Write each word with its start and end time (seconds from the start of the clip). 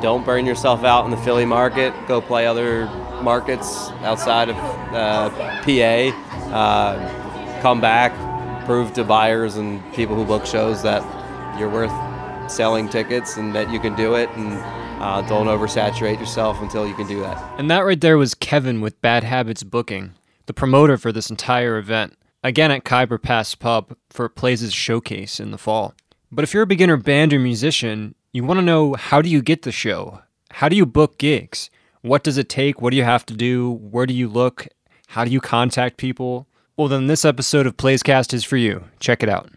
don't 0.00 0.24
burn 0.24 0.46
yourself 0.46 0.84
out 0.84 1.04
in 1.04 1.10
the 1.10 1.16
Philly 1.18 1.44
market. 1.44 1.94
Go 2.06 2.20
play 2.20 2.46
other 2.46 2.86
markets 3.22 3.90
outside 4.02 4.48
of 4.48 4.56
uh, 4.56 5.30
PA. 5.62 6.52
Uh, 6.52 7.60
come 7.60 7.80
back, 7.80 8.12
prove 8.64 8.92
to 8.94 9.04
buyers 9.04 9.56
and 9.56 9.80
people 9.94 10.16
who 10.16 10.24
book 10.24 10.46
shows 10.46 10.82
that 10.82 11.02
you're 11.58 11.70
worth 11.70 11.92
selling 12.50 12.88
tickets 12.88 13.36
and 13.36 13.54
that 13.54 13.70
you 13.70 13.78
can 13.78 13.94
do 13.94 14.14
it. 14.14 14.28
And 14.30 14.54
uh, 15.02 15.22
don't 15.22 15.46
oversaturate 15.46 16.18
yourself 16.18 16.60
until 16.60 16.86
you 16.86 16.94
can 16.94 17.06
do 17.06 17.20
that. 17.20 17.58
And 17.58 17.70
that 17.70 17.80
right 17.80 18.00
there 18.00 18.18
was 18.18 18.34
Kevin 18.34 18.80
with 18.80 19.00
Bad 19.00 19.24
Habits 19.24 19.62
Booking, 19.62 20.14
the 20.46 20.52
promoter 20.52 20.98
for 20.98 21.12
this 21.12 21.30
entire 21.30 21.78
event. 21.78 22.16
Again 22.42 22.70
at 22.70 22.84
Khyber 22.84 23.18
Pass 23.18 23.54
Pub 23.54 23.94
for 24.08 24.28
Plaze' 24.28 24.72
showcase 24.72 25.40
in 25.40 25.50
the 25.50 25.58
fall. 25.58 25.94
But 26.32 26.42
if 26.42 26.54
you're 26.54 26.62
a 26.62 26.66
beginner 26.66 26.96
band 26.96 27.32
or 27.32 27.38
musician, 27.38 28.14
you 28.32 28.44
want 28.44 28.58
to 28.58 28.64
know 28.64 28.94
how 28.94 29.20
do 29.20 29.28
you 29.28 29.42
get 29.42 29.62
the 29.62 29.72
show? 29.72 30.20
How 30.52 30.68
do 30.68 30.76
you 30.76 30.86
book 30.86 31.18
gigs? 31.18 31.68
What 32.02 32.22
does 32.22 32.38
it 32.38 32.48
take? 32.48 32.80
What 32.80 32.90
do 32.90 32.96
you 32.96 33.02
have 33.02 33.26
to 33.26 33.34
do? 33.34 33.72
Where 33.72 34.06
do 34.06 34.14
you 34.14 34.28
look? 34.28 34.68
How 35.08 35.24
do 35.24 35.30
you 35.30 35.40
contact 35.40 35.96
people? 35.96 36.46
Well, 36.76 36.86
then 36.86 37.08
this 37.08 37.24
episode 37.24 37.66
of 37.66 37.76
Plazecast 37.76 38.32
is 38.32 38.44
for 38.44 38.56
you. 38.56 38.84
Check 39.00 39.24
it 39.24 39.28
out. 39.28 39.50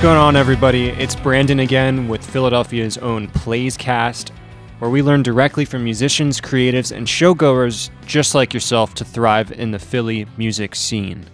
What's 0.00 0.06
going 0.06 0.16
on, 0.16 0.34
everybody? 0.34 0.88
It's 0.88 1.14
Brandon 1.14 1.60
again 1.60 2.08
with 2.08 2.24
Philadelphia's 2.24 2.96
own 2.96 3.28
Plazecast, 3.28 4.30
where 4.78 4.90
we 4.90 5.02
learn 5.02 5.22
directly 5.22 5.66
from 5.66 5.84
musicians, 5.84 6.40
creatives, 6.40 6.90
and 6.90 7.06
showgoers 7.06 7.90
just 8.06 8.34
like 8.34 8.54
yourself 8.54 8.94
to 8.94 9.04
thrive 9.04 9.52
in 9.52 9.72
the 9.72 9.78
Philly 9.78 10.26
music 10.38 10.74
scene. 10.74 11.26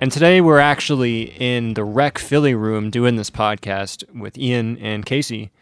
And 0.00 0.10
today 0.10 0.40
we're 0.40 0.58
actually 0.58 1.38
in 1.38 1.74
the 1.74 1.84
Rec 1.84 2.16
Philly 2.16 2.54
room 2.54 2.88
doing 2.88 3.16
this 3.16 3.28
podcast 3.28 4.10
with 4.18 4.38
Ian 4.38 4.78
and 4.78 5.04
Casey, 5.04 5.52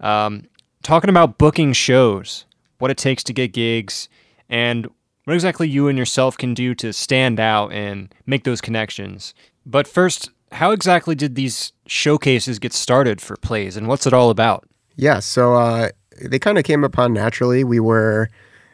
um, 0.00 0.44
talking 0.82 1.08
about 1.08 1.38
booking 1.38 1.72
shows, 1.72 2.44
what 2.80 2.90
it 2.90 2.98
takes 2.98 3.24
to 3.24 3.32
get 3.32 3.54
gigs, 3.54 4.10
and 4.50 4.86
what 5.24 5.32
exactly 5.32 5.70
you 5.70 5.88
and 5.88 5.96
yourself 5.96 6.36
can 6.36 6.52
do 6.52 6.74
to 6.74 6.92
stand 6.92 7.40
out 7.40 7.72
and 7.72 8.14
make 8.26 8.44
those 8.44 8.60
connections. 8.60 9.32
But 9.64 9.88
first, 9.88 10.28
how 10.52 10.72
exactly 10.72 11.14
did 11.14 11.34
these 11.34 11.72
showcases 11.86 12.58
get 12.58 12.72
started 12.72 13.20
for 13.20 13.36
Plaze 13.36 13.76
and 13.76 13.86
what's 13.88 14.06
it 14.06 14.12
all 14.12 14.30
about? 14.30 14.68
Yeah, 14.96 15.20
so 15.20 15.54
uh, 15.54 15.90
they 16.20 16.38
kind 16.38 16.58
of 16.58 16.64
came 16.64 16.84
upon 16.84 17.12
naturally. 17.12 17.64
We 17.64 17.80
were 17.80 18.28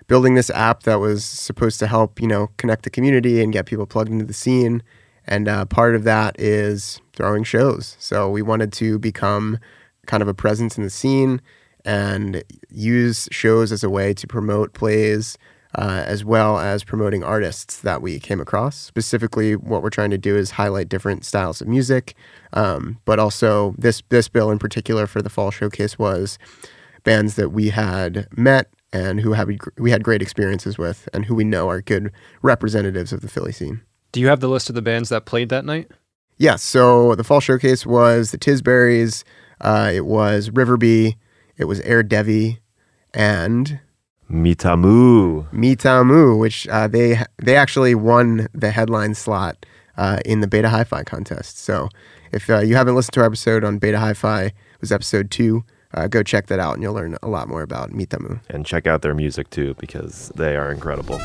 building 0.09 0.35
this 0.35 0.51
app 0.51 0.85
that 0.85 1.01
was 1.01 1.25
supposed 1.25 1.79
to 1.81 1.87
help, 1.87 2.21
you 2.21 2.29
know, 2.29 2.51
connect 2.57 2.85
the 2.85 2.91
community 2.91 3.43
and 3.43 3.53
get 3.53 3.67
people 3.67 3.87
plugged 3.87 4.11
into 4.11 4.25
the 4.25 4.33
scene. 4.33 4.83
And 5.27 5.49
uh, 5.49 5.65
part 5.65 5.95
of 5.95 6.05
that 6.05 6.39
is 6.39 7.01
throwing 7.13 7.45
shows. 7.45 7.97
So 7.99 8.31
we 8.31 8.43
wanted 8.43 8.73
to 8.75 8.99
become 8.99 9.59
kind 10.07 10.23
of 10.23 10.29
a 10.29 10.35
presence 10.35 10.79
in 10.79 10.85
the 10.85 10.91
scene 10.91 11.41
and 11.85 12.43
use 12.71 13.29
shows 13.31 13.73
as 13.73 13.85
a 13.85 13.91
way 13.91 14.15
to 14.15 14.27
promote 14.27 14.73
Plaze, 14.73 15.37
uh, 15.77 16.03
as 16.07 16.25
well 16.25 16.59
as 16.59 16.83
promoting 16.83 17.23
artists 17.23 17.81
that 17.83 18.01
we 18.01 18.19
came 18.19 18.41
across. 18.41 18.77
Specifically, 18.77 19.55
what 19.55 19.83
we're 19.83 19.91
trying 19.91 20.11
to 20.11 20.19
do 20.19 20.35
is 20.35 20.53
highlight 20.53 20.89
different 20.89 21.25
styles 21.25 21.61
of 21.61 21.69
music, 21.69 22.15
um, 22.55 22.99
but 23.05 23.19
also 23.19 23.75
this 23.79 24.03
this 24.09 24.29
bill 24.29 24.51
in 24.51 24.59
particular 24.59 25.07
for 25.07 25.21
the 25.21 25.31
fall 25.31 25.51
showcase 25.51 25.99
was 25.99 26.39
bands 27.05 27.37
that 27.37 27.51
we 27.51 27.69
had 27.69 28.27
met 28.37 28.71
and 28.93 29.21
who 29.21 29.35
have 29.35 29.51
we 29.77 29.91
had 29.91 30.03
great 30.03 30.23
experiences 30.23 30.79
with, 30.79 31.09
and 31.13 31.27
who 31.27 31.35
we 31.35 31.45
know 31.45 31.69
are 31.69 31.83
good 31.83 32.11
representatives 32.41 33.13
of 33.13 33.21
the 33.21 33.29
Philly 33.29 33.53
scene. 33.53 33.83
Do 34.13 34.21
you 34.21 34.29
have 34.29 34.41
the 34.41 34.49
list 34.49 34.71
of 34.71 34.75
the 34.75 34.83
bands 34.83 35.11
that 35.11 35.27
played 35.27 35.51
that 35.51 35.65
night? 35.65 35.89
Yes. 35.91 35.99
Yeah, 36.39 36.57
so 36.57 37.15
the 37.15 37.25
fall 37.25 37.41
showcase 37.41 37.85
was 37.85 38.31
the 38.31 38.39
Tisberries, 38.39 39.25
uh, 39.61 39.91
it 39.93 40.07
was 40.07 40.51
Riverby, 40.51 41.17
it 41.59 41.65
was 41.65 41.81
Air 41.81 42.03
Devi, 42.03 42.61
and 43.13 43.81
Mitamu. 44.31 45.49
Mitamu, 45.53 46.39
which 46.39 46.67
uh, 46.69 46.89
they 46.89 47.23
they 47.39 47.57
actually 47.57 47.95
won 47.95 48.49
the 48.53 48.71
headline 48.71 49.15
slot 49.15 49.65
uh, 49.97 50.19
in 50.25 50.41
the 50.41 50.49
Beta 50.49 50.69
Hi-Fi 50.69 51.05
contest. 51.05 51.59
So 51.59 51.89
if 52.33 52.51
uh, 52.51 52.59
you 52.59 52.75
haven't 52.75 52.97
listened 52.97 53.15
to 53.15 53.21
our 53.21 53.27
episode 53.27 53.63
on 53.63 53.79
Beta 53.79 53.99
Hi-Fi, 53.99 54.43
it 54.47 54.55
was 54.81 54.91
episode 54.91 55.31
two. 55.31 55.65
Uh, 55.95 56.09
go 56.09 56.23
check 56.23 56.49
that 56.49 56.59
out, 56.59 56.75
and 56.75 56.83
you'll 56.83 56.95
learn 56.95 57.17
a 57.23 57.29
lot 57.29 57.49
more 57.49 57.63
about 57.63 57.91
Mitamu. 57.93 58.41
And 58.51 58.67
check 58.67 58.87
out 58.87 59.03
their 59.03 59.15
music 59.15 59.49
too, 59.51 59.75
because 59.79 60.33
they 60.35 60.57
are 60.57 60.73
incredible. 60.73 61.21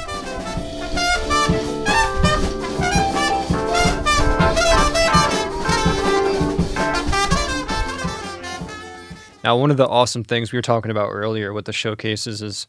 Now, 9.44 9.58
one 9.58 9.72
of 9.72 9.78
the 9.78 9.88
awesome 9.88 10.24
things 10.24 10.52
we 10.52 10.58
were 10.60 10.62
talking 10.62 10.92
about 10.92 11.10
earlier 11.10 11.52
with 11.52 11.66
the 11.66 11.74
showcases 11.74 12.44
is 12.44 12.68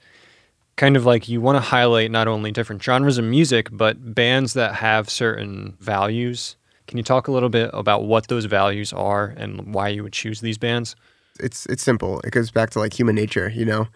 kind 0.83 0.97
of 0.97 1.07
like 1.07 1.29
you 1.29 1.41
want 1.41 1.55
to 1.55 1.61
highlight 1.61 2.11
not 2.11 2.27
only 2.27 2.51
different 2.51 2.83
genres 2.83 3.17
of 3.17 3.25
music, 3.25 3.69
but 3.71 4.17
bands 4.17 4.55
that 4.55 4.75
have 4.75 5.09
certain 5.09 5.77
values. 5.79 6.57
Can 6.89 6.99
you 6.99 7.05
talk 7.05 7.29
a 7.29 7.31
little 7.31 7.49
bit 7.49 7.71
about 7.73 8.03
what 8.03 8.27
those 8.27 8.47
values 8.47 8.93
are 8.93 9.27
and 9.37 9.73
why 9.73 9.87
you 9.87 10.03
would 10.03 10.13
choose 10.13 10.41
these 10.41 10.59
bands? 10.59 10.97
It's 11.39 11.67
it's 11.67 11.85
simple. 11.85 12.19
It 12.23 12.33
goes 12.33 12.51
back 12.51 12.71
to 12.71 12.81
like 12.81 12.99
human 12.99 13.15
nature, 13.15 13.49
you 13.49 13.65
know. 13.65 13.87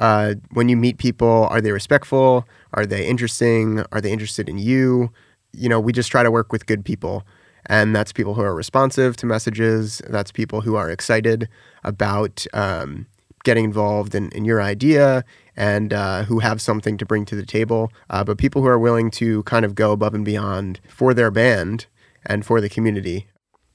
Uh, 0.00 0.34
when 0.50 0.68
you 0.68 0.76
meet 0.76 0.98
people, 0.98 1.46
are 1.48 1.60
they 1.60 1.70
respectful? 1.70 2.44
Are 2.74 2.86
they 2.86 3.06
interesting? 3.06 3.84
Are 3.92 4.00
they 4.00 4.10
interested 4.10 4.48
in 4.48 4.58
you? 4.58 5.12
You 5.52 5.68
know, 5.68 5.78
we 5.78 5.92
just 5.92 6.10
try 6.10 6.24
to 6.24 6.30
work 6.32 6.50
with 6.50 6.66
good 6.66 6.84
people. 6.84 7.24
And 7.66 7.94
that's 7.94 8.12
people 8.12 8.34
who 8.34 8.42
are 8.42 8.52
responsive 8.56 9.16
to 9.18 9.26
messages. 9.26 10.02
That's 10.08 10.32
people 10.32 10.62
who 10.62 10.74
are 10.74 10.90
excited 10.90 11.48
about 11.84 12.44
um, 12.52 13.06
getting 13.44 13.64
involved 13.64 14.16
in, 14.16 14.30
in 14.32 14.44
your 14.44 14.60
idea 14.60 15.24
and 15.56 15.92
uh, 15.92 16.24
who 16.24 16.38
have 16.38 16.60
something 16.60 16.96
to 16.98 17.06
bring 17.06 17.24
to 17.26 17.36
the 17.36 17.46
table, 17.46 17.92
uh, 18.10 18.24
but 18.24 18.38
people 18.38 18.62
who 18.62 18.68
are 18.68 18.78
willing 18.78 19.10
to 19.12 19.42
kind 19.44 19.64
of 19.64 19.74
go 19.74 19.92
above 19.92 20.14
and 20.14 20.24
beyond 20.24 20.80
for 20.88 21.14
their 21.14 21.30
band 21.30 21.86
and 22.24 22.46
for 22.46 22.60
the 22.60 22.68
community. 22.68 23.26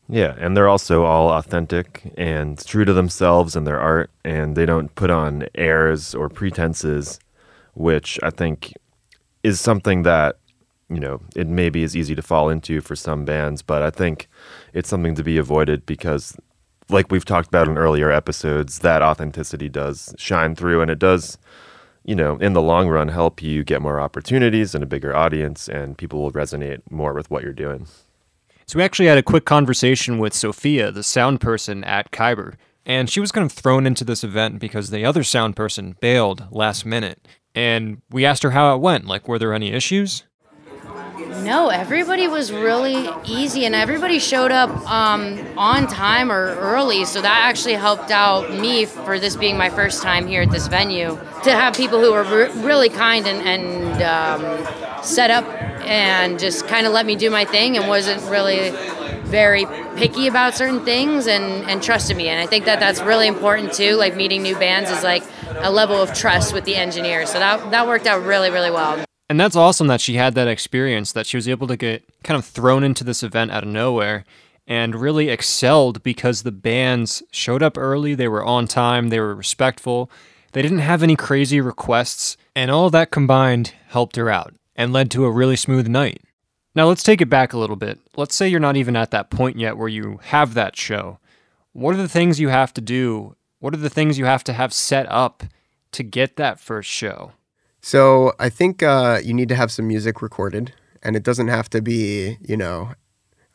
Yeah, 0.10 0.36
and 0.38 0.56
they're 0.56 0.70
also 0.70 1.04
all 1.04 1.30
authentic 1.30 2.14
and 2.18 2.58
true 2.66 2.86
to 2.86 2.94
themselves 2.94 3.56
and 3.56 3.68
their 3.68 3.80
art, 3.80 4.10
and 4.24 4.56
they 4.56 4.66
don't 4.66 4.94
put 4.96 5.10
on 5.10 5.48
airs 5.56 6.16
or 6.16 6.30
pretenses, 6.30 7.20
which 7.74 8.18
I 8.24 8.30
think 8.30 8.74
is 9.44 9.60
something 9.60 10.04
that 10.04 10.38
you 10.90 11.00
know 11.00 11.22
it 11.36 11.48
maybe 11.48 11.84
is 11.84 11.96
easy 11.96 12.16
to 12.16 12.22
fall 12.22 12.50
into 12.50 12.80
for 12.80 12.96
some 12.96 13.26
bands, 13.26 13.62
but 13.62 13.82
I 13.84 13.90
think 13.90 14.30
it's 14.74 14.88
something 14.90 15.16
to 15.16 15.24
be 15.24 15.38
avoided 15.38 15.86
because 15.86 16.38
like 16.90 17.12
we've 17.12 17.26
talked 17.26 17.50
about 17.50 17.68
in 17.68 17.78
earlier 17.78 18.12
episodes, 18.12 18.80
that 18.80 19.02
authenticity 19.02 19.70
does 19.70 20.16
shine 20.18 20.56
through 20.56 20.82
and 20.82 20.90
it 20.90 21.00
does, 21.00 21.38
you 22.08 22.16
know, 22.16 22.38
in 22.38 22.54
the 22.54 22.62
long 22.62 22.88
run 22.88 23.10
help 23.10 23.44
you 23.44 23.64
get 23.64 23.82
more 23.82 24.00
opportunities 24.00 24.74
and 24.74 24.84
a 24.84 24.88
bigger 24.88 25.16
audience 25.16 25.68
and 25.68 25.98
people 25.98 26.22
will 26.22 26.32
resonate 26.32 26.82
more 26.90 27.14
with 27.14 27.30
what 27.30 27.44
you're 27.44 27.54
doing. 27.54 27.86
So 28.66 28.80
we 28.80 28.84
actually 28.84 29.08
had 29.08 29.18
a 29.18 29.24
quick 29.24 29.46
conversation 29.46 30.18
with 30.18 30.34
Sophia, 30.34 30.92
the 30.92 31.04
sound 31.04 31.40
person 31.42 31.84
at 31.84 32.12
Khyber, 32.12 32.56
and 32.86 33.10
she 33.10 33.20
was 33.20 33.32
kind 33.32 33.46
of 33.46 33.52
thrown 33.52 33.86
into 33.86 34.06
this 34.06 34.24
event 34.24 34.60
because 34.60 34.90
the 34.90 35.06
other 35.06 35.24
sound 35.24 35.56
person 35.56 35.98
bailed 36.00 36.48
last 36.50 36.86
minute. 36.86 37.28
And 37.54 38.02
we 38.10 38.26
asked 38.26 38.44
her 38.44 38.52
how 38.52 38.74
it 38.74 38.80
went. 38.80 39.06
Like, 39.06 39.28
were 39.28 39.40
there 39.40 39.54
any 39.54 39.72
issues? 39.72 40.24
No, 41.18 41.70
everybody 41.70 42.28
was 42.28 42.52
really 42.52 43.10
easy 43.26 43.66
and 43.66 43.74
everybody 43.74 44.20
showed 44.20 44.52
up 44.52 44.70
um, 44.90 45.40
on 45.58 45.88
time 45.88 46.32
or 46.32 46.56
early. 46.56 47.06
So 47.06 47.22
that 47.22 47.46
actually 47.50 47.74
helped 47.74 48.12
out 48.12 48.52
me 48.52 48.86
for 48.86 49.20
this 49.20 49.36
being 49.36 49.58
my 49.58 49.70
first 49.70 50.04
time 50.04 50.28
here 50.28 50.44
at 50.44 50.52
this 50.52 50.68
venue 50.68 51.18
to 51.44 51.52
have 51.52 51.74
people 51.74 52.00
who 52.00 52.12
were 52.12 52.24
re- 52.24 52.52
really 52.62 52.90
kind 52.90 53.26
and, 53.26 53.42
and 53.48 54.04
um, 54.04 55.04
set 55.04 55.32
up 55.32 55.46
and 55.86 56.38
just 56.38 56.68
kind 56.68 56.86
of 56.86 56.94
let 56.94 57.06
me 57.06 57.16
do 57.16 57.32
my 57.32 57.46
thing 57.46 57.78
and 57.78 57.88
wasn't 57.88 58.22
really 58.30 58.70
very 59.26 59.66
picky 59.96 60.28
about 60.28 60.54
certain 60.54 60.86
things 60.86 61.28
and, 61.28 61.70
and 61.70 61.82
trusted 61.82 62.16
me. 62.16 62.28
And 62.28 62.40
I 62.40 62.46
think 62.46 62.66
that 62.66 62.80
that's 62.80 63.02
really 63.02 63.28
important 63.28 63.74
too. 63.74 63.96
Like 63.96 64.16
meeting 64.16 64.44
new 64.44 64.56
bands 64.56 64.92
is 64.92 65.04
like 65.04 65.24
a 65.58 65.72
level 65.72 66.02
of 66.02 66.14
trust 66.14 66.54
with 66.54 66.66
the 66.66 66.76
engineer. 66.76 67.26
So 67.26 67.40
that, 67.40 67.72
that 67.72 67.88
worked 67.88 68.06
out 68.06 68.24
really, 68.24 68.52
really 68.52 68.72
well. 68.72 69.07
And 69.30 69.40
that's 69.40 69.56
awesome 69.56 69.88
that 69.88 70.02
she 70.02 70.16
had 70.16 70.36
that 70.36 70.48
experience, 70.48 71.12
that 71.12 71.26
she 71.26 71.36
was 71.38 71.48
able 71.48 71.68
to 71.68 71.76
get 71.76 72.04
kind 72.24 72.38
of 72.38 72.46
thrown 72.46 72.84
into 72.84 73.04
this 73.04 73.24
event 73.24 73.52
out 73.52 73.64
of 73.64 73.70
nowhere 73.70 74.24
and 74.68 74.96
really 74.96 75.30
excelled 75.30 76.04
because 76.04 76.44
the 76.44 76.52
bands 76.52 77.24
showed 77.32 77.64
up 77.64 77.78
early, 77.78 78.16
they 78.16 78.28
were 78.28 78.44
on 78.44 78.68
time, 78.68 79.10
they 79.10 79.20
were 79.20 79.36
respectful, 79.36 80.12
they 80.52 80.62
didn't 80.62 80.80
have 80.80 81.04
any 81.04 81.16
crazy 81.16 81.62
requests, 81.62 82.38
and 82.56 82.70
all 82.70 82.90
that 82.90 83.12
combined 83.12 83.74
helped 83.88 84.16
her 84.18 84.30
out 84.30 84.54
and 84.76 84.94
led 84.94 85.10
to 85.12 85.26
a 85.26 85.32
really 85.32 85.56
smooth 85.56 85.88
night. 85.88 86.22
Now 86.76 86.88
let's 86.88 87.04
take 87.04 87.22
it 87.22 87.30
back 87.30 87.54
a 87.54 87.58
little 87.58 87.76
bit. 87.76 88.00
Let's 88.16 88.36
say 88.36 88.48
you're 88.48 88.60
not 88.60 88.78
even 88.78 88.96
at 88.96 89.12
that 89.12 89.30
point 89.30 89.58
yet 89.58 89.78
where 89.78 89.88
you 89.88 90.20
have 90.24 90.54
that 90.54 90.76
show. 90.76 91.20
What 91.74 91.96
are 91.96 92.02
the 92.02 92.10
things 92.10 92.40
you 92.40 92.50
have 92.50 92.74
to 92.76 92.82
do? 92.82 93.36
What 93.60 93.74
are 93.74 93.78
the 93.78 93.90
things 93.90 94.20
you 94.20 94.26
have 94.26 94.44
to 94.46 94.54
have 94.54 94.74
set 94.74 95.10
up 95.12 95.44
to 95.94 96.04
get 96.04 96.36
that 96.36 96.60
first 96.60 96.90
show? 96.90 97.32
So 97.88 98.34
I 98.38 98.50
think 98.50 98.84
uh, 98.84 99.22
you 99.24 99.34
need 99.34 99.48
to 99.48 99.56
have 99.56 99.72
some 99.72 99.88
music 99.88 100.22
recorded, 100.22 100.74
and 101.04 101.16
it 101.16 101.24
doesn't 101.24 101.48
have 101.48 101.70
to 101.70 101.82
be, 101.82 102.38
you 102.42 102.58
know, 102.58 102.92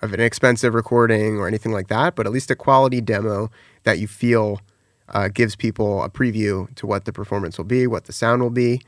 of 0.01 0.15
an 0.15 0.21
expensive 0.21 0.73
recording 0.73 1.37
or 1.37 1.47
anything 1.47 1.71
like 1.71 1.89
that, 1.89 2.15
but 2.15 2.25
at 2.25 2.33
least 2.33 2.51
a 2.51 2.55
quality 2.55 3.03
demo 3.03 3.51
that 3.83 3.99
you 3.99 4.09
feel 4.09 4.59
uh, 5.11 5.29
gives 5.29 5.55
people 5.55 6.03
a 6.03 6.09
preview 6.09 6.75
to 6.77 6.87
what 6.87 7.05
the 7.05 7.13
performance 7.13 7.59
will 7.59 7.67
be, 7.67 7.87
what 7.87 8.07
the 8.07 8.13
sound 8.15 8.41
will 8.41 8.49
be. 8.49 8.81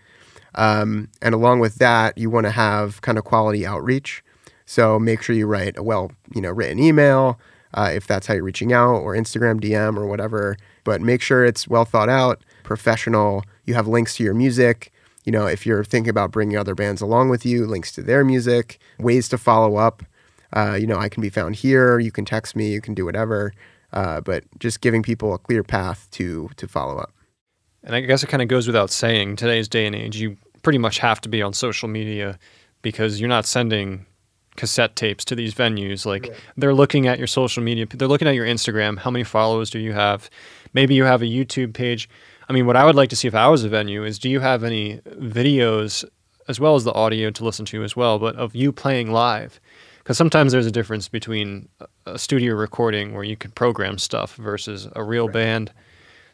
Um, 0.55 1.11
and 1.21 1.35
along 1.35 1.61
with 1.61 1.75
that, 1.75 2.17
you 2.17 2.31
want 2.31 2.47
to 2.47 2.51
have 2.51 3.03
kind 3.03 3.19
of 3.19 3.25
quality 3.25 3.67
outreach. 3.67 4.25
So 4.65 4.99
make 4.99 5.21
sure 5.21 5.37
you 5.37 5.47
write 5.47 5.77
a 5.77 5.83
well, 5.83 6.11
you 6.35 6.41
know, 6.41 6.53
written 6.53 6.79
email 6.79 7.39
uh, 7.75 7.91
if 7.93 8.07
that's 8.07 8.27
how 8.27 8.33
you're 8.33 8.45
reaching 8.45 8.73
out, 8.73 8.95
or 9.01 9.15
Instagram 9.15 9.61
DM 9.61 9.99
or 9.99 10.07
whatever. 10.07 10.57
But 10.85 11.03
make 11.03 11.21
sure 11.21 11.45
it's 11.45 11.69
well 11.69 11.85
thought 11.85 12.09
out, 12.09 12.43
professional. 12.63 13.45
You 13.67 13.75
have 13.75 13.87
links 13.87 14.17
to 14.17 14.25
your 14.25 14.33
music. 14.33 14.91
You 15.25 15.33
know, 15.33 15.47
if 15.47 15.67
you're 15.67 15.85
thinking 15.85 16.11
about 16.11 16.31
bringing 16.31 16.57
other 16.57 16.75
bands 16.75 17.01
along 17.01 17.31
with 17.31 17.45
you, 17.45 17.67
links 17.67 17.93
to 17.93 18.03
their 18.03 18.25
music, 18.25 18.79
ways 18.99 19.29
to 19.31 19.39
follow 19.39 19.77
up. 19.77 20.03
Uh, 20.53 20.77
you 20.79 20.87
know, 20.87 20.99
I 20.99 21.09
can 21.09 21.21
be 21.21 21.31
found 21.31 21.57
here. 21.57 21.99
You 21.99 22.13
can 22.13 22.25
text 22.25 22.55
me. 22.55 22.71
You 22.73 22.81
can 22.81 22.95
do 22.95 23.05
whatever. 23.05 23.53
Uh, 23.93 24.21
but 24.21 24.45
just 24.59 24.81
giving 24.81 25.03
people 25.03 25.35
a 25.35 25.39
clear 25.39 25.63
path 25.63 26.09
to 26.13 26.51
to 26.57 26.69
follow 26.69 26.99
up. 26.99 27.13
And 27.83 27.95
I 27.95 28.01
guess 28.01 28.23
it 28.23 28.29
kind 28.29 28.43
of 28.43 28.49
goes 28.49 28.67
without 28.67 28.91
saying, 28.91 29.37
today's 29.37 29.69
day 29.69 29.87
and 29.87 29.95
age, 29.95 30.17
you 30.17 30.37
pretty 30.63 30.79
much 30.79 30.99
have 30.99 31.21
to 31.21 31.29
be 31.29 31.43
on 31.43 31.53
social 31.53 31.89
media 31.89 32.39
because 32.83 33.21
you're 33.21 33.29
not 33.29 33.45
sending 33.47 34.07
cassette 34.57 34.97
tapes 34.97 35.25
to 35.27 35.35
these 35.35 35.55
venues. 35.55 36.07
Like 36.07 36.35
they're 36.57 36.75
looking 36.75 37.07
at 37.07 37.19
your 37.19 37.27
social 37.27 37.63
media, 37.63 37.87
they're 37.87 38.09
looking 38.09 38.29
at 38.29 38.35
your 38.35 38.47
Instagram. 38.47 38.99
How 38.99 39.11
many 39.11 39.25
followers 39.25 39.71
do 39.71 39.79
you 39.79 39.93
have? 39.93 40.31
Maybe 40.73 40.95
you 40.95 41.05
have 41.05 41.23
a 41.23 41.27
YouTube 41.27 41.75
page. 41.75 42.09
I 42.49 42.53
mean, 42.53 42.67
what 42.67 42.77
I 42.77 42.85
would 42.85 42.95
like 42.95 43.11
to 43.11 43.17
see 43.17 43.29
if 43.29 43.35
I 43.35 43.49
was 43.49 43.65
a 43.65 43.69
venue 43.69 44.05
is 44.05 44.19
do 44.19 44.29
you 44.29 44.41
have 44.41 44.65
any 44.65 44.99
videos 45.07 46.05
as 46.49 46.61
well 46.61 46.75
as 46.75 46.85
the 46.85 46.93
audio 46.93 47.31
to 47.31 47.45
listen 47.45 47.65
to 47.67 47.83
as 47.83 47.97
well, 47.97 48.19
but 48.19 48.37
of 48.37 48.55
you 48.55 48.73
playing 48.73 49.11
live? 49.11 49.61
Because 49.99 50.19
sometimes 50.19 50.53
there's 50.53 50.67
a 50.67 50.71
difference 50.71 51.09
between 51.09 51.69
a 52.05 52.19
studio 52.19 52.55
recording 52.55 53.15
where 53.15 53.25
you 53.25 53.37
can 53.37 53.51
program 53.53 53.97
stuff 53.97 54.37
versus 54.37 54.89
a 54.95 55.03
real 55.03 55.27
right. 55.27 55.35
band 55.35 55.73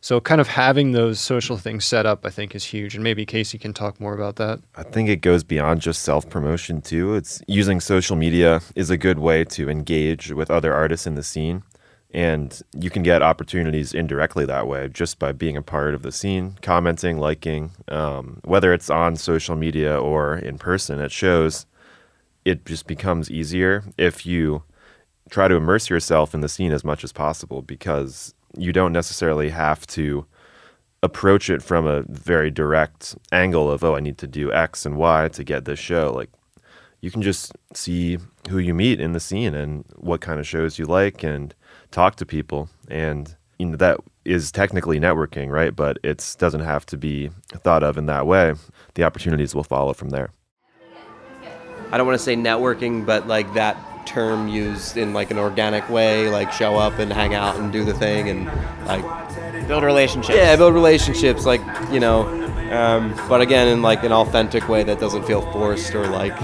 so, 0.02 0.18
kind 0.18 0.40
of 0.40 0.48
having 0.48 0.92
those 0.92 1.20
social 1.20 1.58
things 1.58 1.84
set 1.84 2.06
up, 2.06 2.24
I 2.24 2.30
think, 2.30 2.54
is 2.54 2.64
huge. 2.64 2.94
And 2.94 3.04
maybe 3.04 3.26
Casey 3.26 3.58
can 3.58 3.74
talk 3.74 4.00
more 4.00 4.14
about 4.14 4.36
that. 4.36 4.60
I 4.74 4.82
think 4.82 5.10
it 5.10 5.20
goes 5.20 5.44
beyond 5.44 5.82
just 5.82 6.02
self 6.02 6.28
promotion, 6.30 6.80
too. 6.80 7.14
It's 7.14 7.42
using 7.46 7.80
social 7.80 8.16
media 8.16 8.62
is 8.74 8.88
a 8.88 8.96
good 8.96 9.18
way 9.18 9.44
to 9.44 9.68
engage 9.68 10.32
with 10.32 10.50
other 10.50 10.72
artists 10.72 11.06
in 11.06 11.16
the 11.16 11.22
scene. 11.22 11.64
And 12.12 12.60
you 12.76 12.90
can 12.90 13.04
get 13.04 13.22
opportunities 13.22 13.94
indirectly 13.94 14.44
that 14.46 14.66
way 14.66 14.88
just 14.88 15.18
by 15.18 15.30
being 15.32 15.56
a 15.56 15.62
part 15.62 15.94
of 15.94 16.02
the 16.02 16.10
scene, 16.10 16.56
commenting, 16.60 17.18
liking, 17.18 17.70
um, 17.88 18.40
whether 18.44 18.72
it's 18.72 18.90
on 18.90 19.14
social 19.14 19.54
media 19.54 19.96
or 19.96 20.36
in 20.36 20.58
person 20.58 21.00
at 21.00 21.12
shows. 21.12 21.66
It 22.44 22.64
just 22.66 22.86
becomes 22.86 23.30
easier 23.30 23.84
if 23.96 24.26
you 24.26 24.64
try 25.30 25.48
to 25.48 25.54
immerse 25.54 25.88
yourself 25.88 26.34
in 26.34 26.40
the 26.40 26.48
scene 26.48 26.72
as 26.72 26.84
much 26.84 27.04
as 27.04 27.12
possible 27.12 27.62
because 27.62 28.34
you 28.56 28.72
don't 28.72 28.92
necessarily 28.92 29.50
have 29.50 29.86
to 29.86 30.26
approach 31.02 31.48
it 31.48 31.62
from 31.62 31.86
a 31.86 32.02
very 32.08 32.50
direct 32.50 33.16
angle 33.32 33.70
of 33.70 33.82
oh 33.82 33.96
I 33.96 34.00
need 34.00 34.18
to 34.18 34.26
do 34.26 34.52
X 34.52 34.84
and 34.84 34.96
Y 34.96 35.28
to 35.28 35.44
get 35.44 35.64
this 35.64 35.78
show 35.78 36.12
like 36.12 36.30
you 37.00 37.10
can 37.10 37.22
just 37.22 37.52
see 37.72 38.18
who 38.50 38.58
you 38.58 38.74
meet 38.74 39.00
in 39.00 39.12
the 39.12 39.20
scene 39.20 39.54
and 39.54 39.84
what 39.96 40.20
kind 40.20 40.38
of 40.38 40.46
shows 40.46 40.78
you 40.78 40.84
like 40.84 41.22
and 41.22 41.54
talk 41.90 42.16
to 42.16 42.26
people 42.26 42.69
and 42.88 43.37
you 43.58 43.66
know 43.66 43.76
that 43.76 43.98
is 44.25 44.52
technically 44.52 45.00
networking 45.00 45.50
right? 45.50 45.75
But 45.75 45.98
it 46.02 46.37
doesn't 46.38 46.60
have 46.60 46.87
to 46.87 46.96
be 46.96 47.31
thought 47.52 47.82
of 47.82 47.98
in 47.98 48.06
that 48.06 48.26
way. 48.26 48.54
The 48.94 49.04
opportunities 49.04 49.54
will 49.54 49.64
follow 49.64 49.92
from 49.92 50.10
there. 50.10 50.31
I 51.92 51.98
don't 51.98 52.06
want 52.06 52.19
to 52.19 52.25
say 52.25 52.37
networking 52.37 53.04
but 53.04 53.26
like 53.26 53.52
that 53.54 53.76
term 54.06 54.48
used 54.48 54.96
in 54.96 55.12
like 55.12 55.31
an 55.31 55.38
organic 55.38 55.88
way, 55.88 56.28
like 56.28 56.52
show 56.52 56.76
up 56.76 56.98
and 56.98 57.12
hang 57.12 57.34
out 57.34 57.56
and 57.56 57.72
do 57.72 57.84
the 57.84 57.94
thing 57.94 58.28
and 58.28 58.46
like 58.86 59.04
build 59.69 59.84
relationships. 59.84 60.36
Yeah, 60.36 60.56
build 60.56 60.75
relationships, 60.75 61.46
like 61.46 61.60
you 61.93 62.00
know, 62.00 62.26
um, 62.72 63.14
but 63.28 63.40
again 63.40 63.69
in 63.69 63.82
like 63.82 64.02
an 64.04 64.12
authentic 64.12 64.69
way 64.69 64.82
that 64.82 65.00
doesn't 65.00 65.25
feel 65.25 65.43
forced 65.52 65.94
or 65.94 66.06
like 66.06 66.36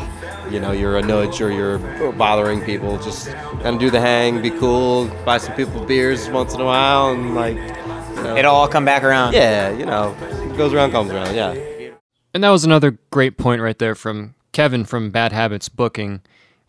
you 0.51 0.61
know 0.61 0.73
you're 0.73 0.97
a 0.97 1.03
nudge 1.03 1.41
or 1.41 1.51
you're 1.51 1.79
bothering 2.13 2.63
people. 2.63 2.99
Just 2.99 3.29
kind 3.29 3.67
of 3.67 3.79
do 3.79 3.91
the 3.91 4.01
hang, 4.01 4.43
be 4.43 4.51
cool, 4.51 5.09
buy 5.25 5.39
some 5.39 5.55
people 5.55 5.85
beers 5.85 6.29
once 6.29 6.55
in 6.55 6.61
a 6.61 6.65
while, 6.65 7.11
and 7.11 7.35
like 7.35 7.57
you 7.57 8.23
know, 8.23 8.37
it'll 8.37 8.55
all 8.55 8.69
come 8.69 8.85
back 8.85 9.03
around. 9.03 9.35
Yeah, 9.35 9.71
you 9.71 9.87
know, 9.87 10.15
goes 10.57 10.73
around 10.73 10.93
comes 10.93 11.11
around. 11.11 11.35
Yeah. 11.35 11.55
And 12.35 12.45
that 12.45 12.51
was 12.51 12.65
another 12.65 12.99
great 13.11 13.39
point 13.39 13.63
right 13.63 13.79
there 13.79 13.95
from 13.95 14.35
Kevin 14.53 14.85
from 14.85 15.11
Bad 15.11 15.33
Habits 15.33 15.69
Booking. 15.69 16.21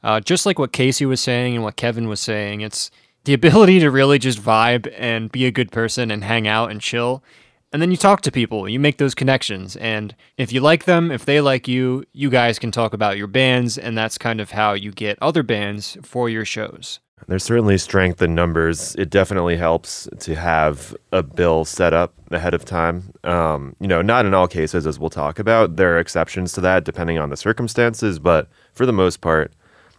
Uh, 0.04 0.20
just 0.20 0.46
like 0.46 0.58
what 0.60 0.72
Casey 0.72 1.06
was 1.06 1.20
saying 1.20 1.56
and 1.56 1.64
what 1.64 1.76
Kevin 1.76 2.08
was 2.08 2.20
saying, 2.20 2.62
it's 2.62 2.90
the 3.26 3.34
ability 3.34 3.80
to 3.80 3.92
really 3.92 4.20
just 4.20 4.42
vibe 4.42 4.92
and 4.98 5.32
be 5.32 5.46
a 5.46 5.52
good 5.52 5.72
person 5.72 6.10
and 6.10 6.24
hang 6.24 6.48
out 6.48 6.72
and 6.72 6.80
chill. 6.80 7.22
And 7.74 7.82
then 7.82 7.92
you 7.92 7.98
talk 7.98 8.22
to 8.22 8.32
people, 8.32 8.70
you 8.70 8.80
make 8.80 8.98
those 8.98 9.14
connections. 9.14 9.76
And 9.76 10.16
if 10.38 10.54
you 10.54 10.62
like 10.62 10.86
them, 10.86 11.12
if 11.12 11.26
they 11.26 11.42
like 11.42 11.68
you, 11.68 12.06
you 12.14 12.30
guys 12.30 12.60
can 12.60 12.72
talk 12.72 12.94
about 12.94 13.18
your 13.18 13.28
bands. 13.28 13.78
And 13.78 13.98
that's 13.98 14.18
kind 14.18 14.40
of 14.40 14.52
how 14.52 14.74
you 14.74 14.92
get 14.92 15.18
other 15.22 15.44
bands 15.44 15.98
for 16.02 16.30
your 16.30 16.46
shows. 16.46 17.00
There's 17.28 17.44
certainly 17.44 17.78
strength 17.78 18.22
in 18.22 18.36
numbers. 18.36 18.96
It 18.96 19.10
definitely 19.10 19.58
helps 19.58 20.08
to 20.20 20.36
have 20.36 20.96
a 21.12 21.24
bill 21.24 21.66
set 21.66 21.92
up 21.92 22.14
ahead 22.32 22.54
of 22.54 22.64
time. 22.64 23.12
Um, 23.24 23.76
you 23.80 23.88
know, 23.88 24.02
not 24.02 24.26
in 24.26 24.34
all 24.34 24.48
cases, 24.48 24.88
as 24.88 25.00
we'll 25.00 25.10
talk 25.10 25.40
about. 25.40 25.76
There 25.76 25.96
are 25.96 26.00
exceptions 26.00 26.54
to 26.54 26.62
that 26.62 26.86
depending 26.86 27.18
on 27.18 27.30
the 27.30 27.38
circumstances, 27.38 28.20
but 28.20 28.48
for 28.74 28.86
the 28.86 28.94
most 28.94 29.20
part, 29.20 29.52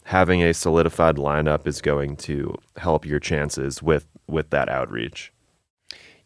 having 0.05 0.43
a 0.43 0.55
solidified 0.55 1.17
lineup 1.17 1.67
is 1.67 1.82
going 1.82 2.17
to 2.17 2.55
help 2.79 3.05
your 3.05 3.20
chances 3.20 3.82
with 3.82 4.09
with 4.26 4.50
that 4.50 4.69
outreach. 4.69 5.32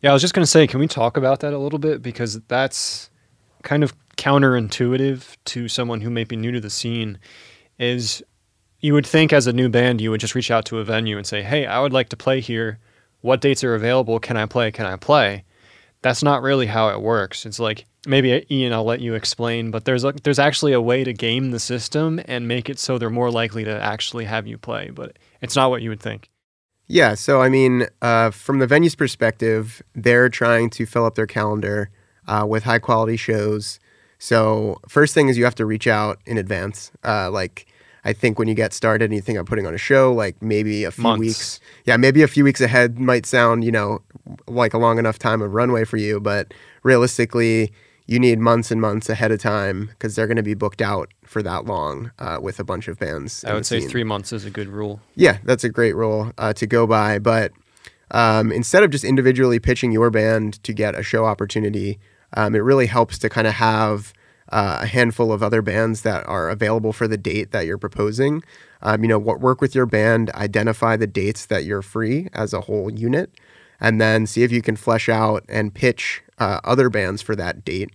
Yeah, 0.02 0.10
I 0.10 0.12
was 0.12 0.22
just 0.22 0.34
going 0.34 0.42
to 0.42 0.50
say, 0.50 0.66
can 0.66 0.80
we 0.80 0.88
talk 0.88 1.16
about 1.16 1.40
that 1.40 1.52
a 1.52 1.58
little 1.58 1.78
bit 1.78 2.02
because 2.02 2.40
that's 2.48 3.08
kind 3.62 3.84
of 3.84 3.94
counterintuitive 4.16 5.36
to 5.44 5.68
someone 5.68 6.00
who 6.00 6.10
may 6.10 6.24
be 6.24 6.34
new 6.36 6.50
to 6.50 6.60
the 6.60 6.70
scene 6.70 7.18
is 7.78 8.22
you 8.80 8.94
would 8.94 9.06
think 9.06 9.32
as 9.32 9.46
a 9.46 9.52
new 9.52 9.68
band 9.68 10.00
you 10.00 10.10
would 10.10 10.20
just 10.20 10.34
reach 10.34 10.50
out 10.50 10.64
to 10.66 10.80
a 10.80 10.84
venue 10.84 11.16
and 11.16 11.26
say, 11.26 11.42
"Hey, 11.42 11.66
I 11.66 11.80
would 11.80 11.92
like 11.92 12.08
to 12.08 12.16
play 12.16 12.40
here. 12.40 12.80
What 13.20 13.40
dates 13.40 13.62
are 13.62 13.76
available? 13.76 14.18
Can 14.18 14.36
I 14.36 14.46
play? 14.46 14.72
Can 14.72 14.86
I 14.86 14.96
play?" 14.96 15.44
That's 16.02 16.22
not 16.24 16.42
really 16.42 16.66
how 16.66 16.88
it 16.88 17.00
works. 17.00 17.46
It's 17.46 17.60
like 17.60 17.86
maybe 18.04 18.44
Ian, 18.50 18.72
I'll 18.72 18.84
let 18.84 19.00
you 19.00 19.14
explain, 19.14 19.70
but 19.70 19.84
there's 19.84 20.02
a, 20.02 20.12
there's 20.24 20.40
actually 20.40 20.72
a 20.72 20.80
way 20.80 21.04
to 21.04 21.12
game 21.12 21.52
the 21.52 21.60
system 21.60 22.20
and 22.26 22.48
make 22.48 22.68
it 22.68 22.80
so 22.80 22.98
they're 22.98 23.08
more 23.08 23.30
likely 23.30 23.62
to 23.62 23.80
actually 23.80 24.24
have 24.24 24.48
you 24.48 24.58
play, 24.58 24.90
but 24.90 25.16
it's 25.40 25.54
not 25.54 25.70
what 25.70 25.80
you 25.80 25.90
would 25.90 26.00
think. 26.00 26.28
Yeah, 26.92 27.14
so 27.14 27.40
I 27.40 27.48
mean, 27.48 27.86
uh, 28.02 28.30
from 28.32 28.58
the 28.58 28.66
venue's 28.66 28.94
perspective, 28.94 29.82
they're 29.94 30.28
trying 30.28 30.68
to 30.70 30.84
fill 30.84 31.06
up 31.06 31.14
their 31.14 31.26
calendar 31.26 31.88
uh, 32.28 32.44
with 32.46 32.64
high 32.64 32.80
quality 32.80 33.16
shows. 33.16 33.80
So 34.18 34.78
first 34.88 35.14
thing 35.14 35.30
is 35.30 35.38
you 35.38 35.44
have 35.44 35.54
to 35.54 35.64
reach 35.64 35.86
out 35.86 36.20
in 36.26 36.36
advance. 36.36 36.92
Uh, 37.02 37.30
like 37.30 37.64
I 38.04 38.12
think 38.12 38.38
when 38.38 38.46
you 38.46 38.54
get 38.54 38.74
started 38.74 39.06
and 39.06 39.14
you 39.14 39.22
think 39.22 39.38
I'm 39.38 39.46
putting 39.46 39.66
on 39.66 39.74
a 39.74 39.78
show, 39.78 40.12
like 40.12 40.42
maybe 40.42 40.84
a 40.84 40.90
few 40.90 41.04
Months. 41.04 41.20
weeks, 41.20 41.60
yeah, 41.86 41.96
maybe 41.96 42.22
a 42.22 42.28
few 42.28 42.44
weeks 42.44 42.60
ahead 42.60 42.98
might 42.98 43.24
sound, 43.24 43.64
you 43.64 43.72
know, 43.72 44.02
like 44.46 44.74
a 44.74 44.78
long 44.78 44.98
enough 44.98 45.18
time 45.18 45.40
of 45.40 45.54
runway 45.54 45.84
for 45.84 45.96
you, 45.96 46.20
but 46.20 46.52
realistically, 46.82 47.72
you 48.06 48.18
need 48.18 48.38
months 48.38 48.70
and 48.70 48.80
months 48.80 49.08
ahead 49.08 49.30
of 49.30 49.40
time 49.40 49.86
because 49.86 50.16
they're 50.16 50.26
going 50.26 50.36
to 50.36 50.42
be 50.42 50.54
booked 50.54 50.82
out 50.82 51.12
for 51.24 51.42
that 51.42 51.64
long 51.64 52.10
uh, 52.18 52.38
with 52.42 52.58
a 52.58 52.64
bunch 52.64 52.88
of 52.88 52.98
bands. 52.98 53.44
I 53.44 53.54
would 53.54 53.66
say 53.66 53.80
scene. 53.80 53.88
three 53.88 54.04
months 54.04 54.32
is 54.32 54.44
a 54.44 54.50
good 54.50 54.68
rule. 54.68 55.00
Yeah, 55.14 55.38
that's 55.44 55.64
a 55.64 55.68
great 55.68 55.94
rule 55.94 56.32
uh, 56.38 56.52
to 56.54 56.66
go 56.66 56.86
by. 56.86 57.18
But 57.18 57.52
um, 58.10 58.52
instead 58.52 58.82
of 58.82 58.90
just 58.90 59.04
individually 59.04 59.58
pitching 59.58 59.92
your 59.92 60.10
band 60.10 60.62
to 60.64 60.72
get 60.72 60.98
a 60.98 61.02
show 61.02 61.24
opportunity, 61.24 61.98
um, 62.36 62.54
it 62.54 62.60
really 62.60 62.86
helps 62.86 63.18
to 63.20 63.28
kind 63.28 63.46
of 63.46 63.54
have 63.54 64.12
uh, 64.50 64.80
a 64.82 64.86
handful 64.86 65.32
of 65.32 65.42
other 65.42 65.62
bands 65.62 66.02
that 66.02 66.26
are 66.28 66.50
available 66.50 66.92
for 66.92 67.08
the 67.08 67.16
date 67.16 67.52
that 67.52 67.66
you're 67.66 67.78
proposing. 67.78 68.42
Um, 68.82 69.02
you 69.02 69.08
know, 69.08 69.18
work 69.18 69.60
with 69.60 69.74
your 69.74 69.86
band, 69.86 70.30
identify 70.30 70.96
the 70.96 71.06
dates 71.06 71.46
that 71.46 71.64
you're 71.64 71.82
free 71.82 72.28
as 72.32 72.52
a 72.52 72.62
whole 72.62 72.90
unit, 72.90 73.30
and 73.82 74.00
then 74.00 74.26
see 74.26 74.44
if 74.44 74.52
you 74.52 74.62
can 74.62 74.76
flesh 74.76 75.08
out 75.08 75.44
and 75.48 75.74
pitch 75.74 76.22
uh, 76.38 76.60
other 76.64 76.88
bands 76.88 77.20
for 77.20 77.36
that 77.36 77.64
date. 77.64 77.90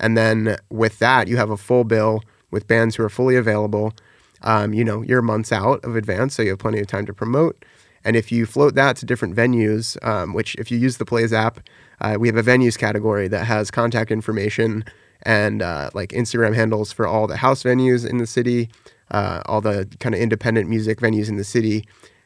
And 0.00 0.16
then 0.16 0.56
with 0.70 0.98
that, 0.98 1.28
you 1.28 1.36
have 1.36 1.50
a 1.50 1.56
full 1.56 1.84
bill 1.84 2.22
with 2.50 2.66
bands 2.66 2.96
who 2.96 3.04
are 3.04 3.10
fully 3.10 3.36
available. 3.36 3.92
Um, 4.42 4.72
you 4.72 4.84
know, 4.84 5.02
you're 5.02 5.20
months 5.20 5.52
out 5.52 5.84
of 5.84 5.96
advance, 5.96 6.34
so 6.34 6.42
you 6.42 6.50
have 6.50 6.58
plenty 6.58 6.80
of 6.80 6.86
time 6.86 7.04
to 7.06 7.12
promote. 7.12 7.62
And 8.04 8.16
if 8.16 8.32
you 8.32 8.46
float 8.46 8.74
that 8.76 8.96
to 8.96 9.06
different 9.06 9.36
venues, 9.36 10.02
um, 10.06 10.32
which 10.32 10.54
if 10.54 10.70
you 10.70 10.78
use 10.78 10.96
the 10.96 11.04
Plaze 11.04 11.32
app, 11.32 11.60
uh, 12.00 12.16
we 12.18 12.28
have 12.28 12.36
a 12.36 12.42
venues 12.42 12.78
category 12.78 13.28
that 13.28 13.44
has 13.44 13.70
contact 13.70 14.10
information 14.10 14.84
and 15.24 15.60
uh, 15.60 15.90
like 15.94 16.10
Instagram 16.10 16.54
handles 16.54 16.90
for 16.92 17.06
all 17.06 17.26
the 17.26 17.36
house 17.36 17.64
venues 17.64 18.08
in 18.08 18.18
the 18.18 18.26
city, 18.26 18.70
uh, 19.10 19.42
all 19.46 19.60
the 19.60 19.88
kind 19.98 20.14
of 20.14 20.20
independent 20.20 20.70
music 20.70 21.00
venues 21.00 21.28
in 21.28 21.36
the 21.36 21.44
city. 21.44 21.84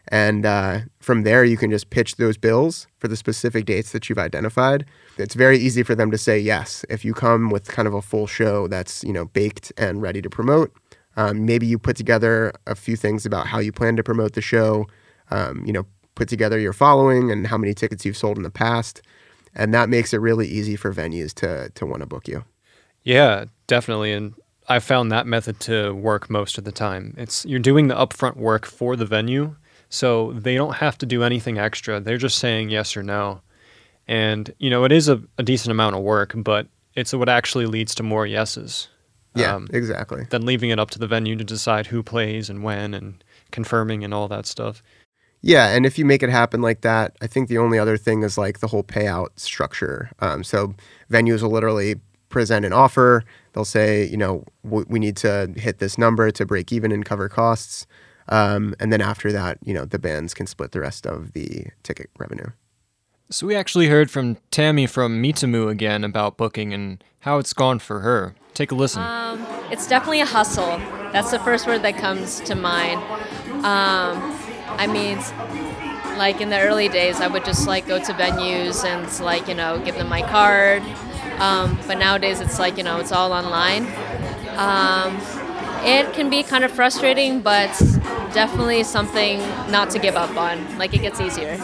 And 0.09 0.44
uh, 0.44 0.80
from 1.00 1.23
there, 1.23 1.44
you 1.44 1.56
can 1.56 1.71
just 1.71 1.90
pitch 1.90 2.16
those 2.16 2.37
bills 2.37 2.87
for 2.99 3.09
the 3.09 3.16
specific 3.16 3.64
dates 3.64 3.92
that 3.92 4.09
you've 4.09 4.18
identified. 4.18 4.85
It's 5.16 5.35
very 5.35 5.59
easy 5.59 5.82
for 5.82 5.94
them 5.94 6.11
to 6.11 6.18
say 6.18 6.38
yes. 6.38 6.85
If 6.90 7.04
you 7.04 7.14
come 7.14 7.50
with 7.50 7.68
kind 7.68 7.87
of 7.87 7.94
a 7.94 8.02
full 8.02 8.26
show 8.26 8.66
that's 8.66 9.04
you 9.04 9.12
know 9.12 9.26
baked 9.26 9.73
and 9.76 10.02
ready 10.02 10.21
to 10.23 10.28
promote, 10.28 10.73
um, 11.16 11.47
maybe 11.47 11.66
you 11.66 11.78
put 11.78 11.97
together 11.97 12.52
a 12.66 12.75
few 12.75 12.97
things 12.97 13.25
about 13.25 13.47
how 13.47 13.59
you 13.59 13.73
plan 13.73 13.97
to 13.97 14.02
promote 14.02 14.32
the 14.32 14.42
show. 14.42 14.87
Um, 15.30 15.64
you 15.64 15.73
know, 15.73 15.87
put 16.14 16.28
together 16.28 16.59
your 16.59 16.73
following 16.73 17.30
and 17.30 17.47
how 17.47 17.56
many 17.56 17.73
tickets 17.75 18.04
you've 18.04 18.16
sold 18.16 18.37
in 18.37 18.42
the 18.42 18.50
past, 18.50 19.02
and 19.54 19.73
that 19.73 19.88
makes 19.88 20.12
it 20.12 20.18
really 20.18 20.49
easy 20.49 20.76
for 20.76 20.92
venues 20.92 21.32
to 21.35 21.71
to 21.71 21.87
want 21.87 22.00
to 22.00 22.06
book 22.06 22.26
you. 22.26 22.44
Yeah, 23.04 23.47
definitely. 23.66 24.12
And 24.12 24.35
I 24.68 24.78
found 24.78 25.11
that 25.11 25.26
method 25.26 25.61
to 25.61 25.92
work 25.92 26.30
most 26.30 26.59
of 26.59 26.64
the 26.64 26.73
time. 26.73 27.14
It's 27.16 27.44
you're 27.44 27.59
doing 27.61 27.88
the 27.88 27.94
upfront 27.94 28.37
work 28.37 28.66
for 28.66 28.97
the 28.97 29.06
venue, 29.06 29.56
so 29.92 30.32
they 30.32 30.54
don't 30.54 30.76
have 30.76 30.96
to 30.96 31.04
do 31.04 31.22
anything 31.22 31.58
extra. 31.58 32.00
They're 32.00 32.16
just 32.16 32.38
saying 32.38 32.70
yes 32.70 32.96
or 32.96 33.02
no. 33.02 33.42
And, 34.08 34.52
you 34.58 34.70
know, 34.70 34.84
it 34.84 34.90
is 34.90 35.06
a, 35.06 35.22
a 35.37 35.42
decent 35.42 35.70
amount 35.70 35.94
of 35.94 36.02
work, 36.02 36.32
but 36.34 36.66
it's 36.94 37.12
what 37.12 37.28
actually 37.28 37.66
leads 37.66 37.94
to 37.96 38.02
more 38.02 38.26
yeses. 38.26 38.88
Yeah, 39.34 39.54
um, 39.54 39.68
exactly. 39.70 40.26
Than 40.30 40.46
leaving 40.46 40.70
it 40.70 40.78
up 40.78 40.88
to 40.92 40.99
the 40.99 41.06
venue 41.06 41.37
to 41.37 41.44
decide 41.44 41.87
who 41.87 42.02
plays 42.02 42.49
and 42.49 42.64
when 42.64 42.94
and 42.94 43.22
confirming 43.50 44.02
and 44.02 44.14
all 44.14 44.28
that 44.28 44.46
stuff. 44.46 44.82
Yeah, 45.42 45.68
and 45.68 45.84
if 45.84 45.99
you 45.99 46.06
make 46.06 46.22
it 46.22 46.30
happen 46.30 46.62
like 46.62 46.80
that, 46.80 47.14
I 47.20 47.26
think 47.26 47.49
the 47.49 47.58
only 47.58 47.78
other 47.78 47.99
thing 47.99 48.22
is 48.22 48.38
like 48.38 48.61
the 48.61 48.68
whole 48.68 48.82
payout 48.82 49.28
structure. 49.37 50.11
Um, 50.20 50.42
so 50.42 50.75
venues 51.11 51.42
will 51.42 51.50
literally 51.50 51.96
present 52.30 52.64
an 52.64 52.72
offer. 52.72 53.25
They'll 53.52 53.66
say, 53.66 54.06
you 54.06 54.16
know, 54.16 54.44
w- 54.64 54.87
we 54.88 54.99
need 54.99 55.18
to 55.18 55.52
hit 55.54 55.80
this 55.80 55.99
number 55.99 56.30
to 56.30 56.46
break 56.46 56.72
even 56.72 56.92
and 56.92 57.04
cover 57.04 57.28
costs. 57.28 57.87
Um, 58.32 58.74
and 58.80 58.90
then 58.90 59.02
after 59.02 59.30
that, 59.30 59.58
you 59.62 59.74
know, 59.74 59.84
the 59.84 59.98
bands 59.98 60.32
can 60.32 60.46
split 60.46 60.72
the 60.72 60.80
rest 60.80 61.06
of 61.06 61.34
the 61.34 61.66
ticket 61.82 62.08
revenue. 62.18 62.46
So 63.28 63.46
we 63.46 63.54
actually 63.54 63.88
heard 63.88 64.10
from 64.10 64.38
Tammy 64.50 64.86
from 64.86 65.22
Mitamu 65.22 65.68
again 65.68 66.02
about 66.02 66.38
booking 66.38 66.72
and 66.72 67.04
how 67.20 67.36
it's 67.36 67.52
gone 67.52 67.78
for 67.78 68.00
her. 68.00 68.34
Take 68.54 68.72
a 68.72 68.74
listen. 68.74 69.02
Um, 69.02 69.46
it's 69.70 69.86
definitely 69.86 70.22
a 70.22 70.26
hustle. 70.26 70.78
That's 71.12 71.30
the 71.30 71.40
first 71.40 71.66
word 71.66 71.82
that 71.82 71.98
comes 71.98 72.40
to 72.40 72.54
mind. 72.54 73.02
Um, 73.66 74.34
I 74.78 74.86
mean, 74.86 75.18
like 76.16 76.40
in 76.40 76.48
the 76.48 76.58
early 76.58 76.88
days, 76.88 77.20
I 77.20 77.26
would 77.26 77.44
just 77.44 77.66
like 77.66 77.86
go 77.86 78.02
to 78.02 78.12
venues 78.14 78.82
and 78.82 79.24
like 79.24 79.46
you 79.46 79.54
know 79.54 79.78
give 79.84 79.96
them 79.96 80.08
my 80.08 80.22
card. 80.22 80.82
Um, 81.38 81.78
but 81.86 81.98
nowadays, 81.98 82.40
it's 82.40 82.58
like 82.58 82.78
you 82.78 82.82
know 82.82 82.98
it's 82.98 83.12
all 83.12 83.32
online. 83.32 83.84
Um, 84.56 85.18
it 85.84 86.12
can 86.14 86.30
be 86.30 86.42
kind 86.42 86.64
of 86.64 86.70
frustrating, 86.70 87.40
but 87.40 87.70
definitely 88.32 88.82
something 88.82 89.38
not 89.70 89.90
to 89.90 89.98
give 89.98 90.16
up 90.16 90.36
on. 90.36 90.78
Like 90.78 90.94
it 90.94 91.02
gets 91.02 91.20
easier. 91.20 91.58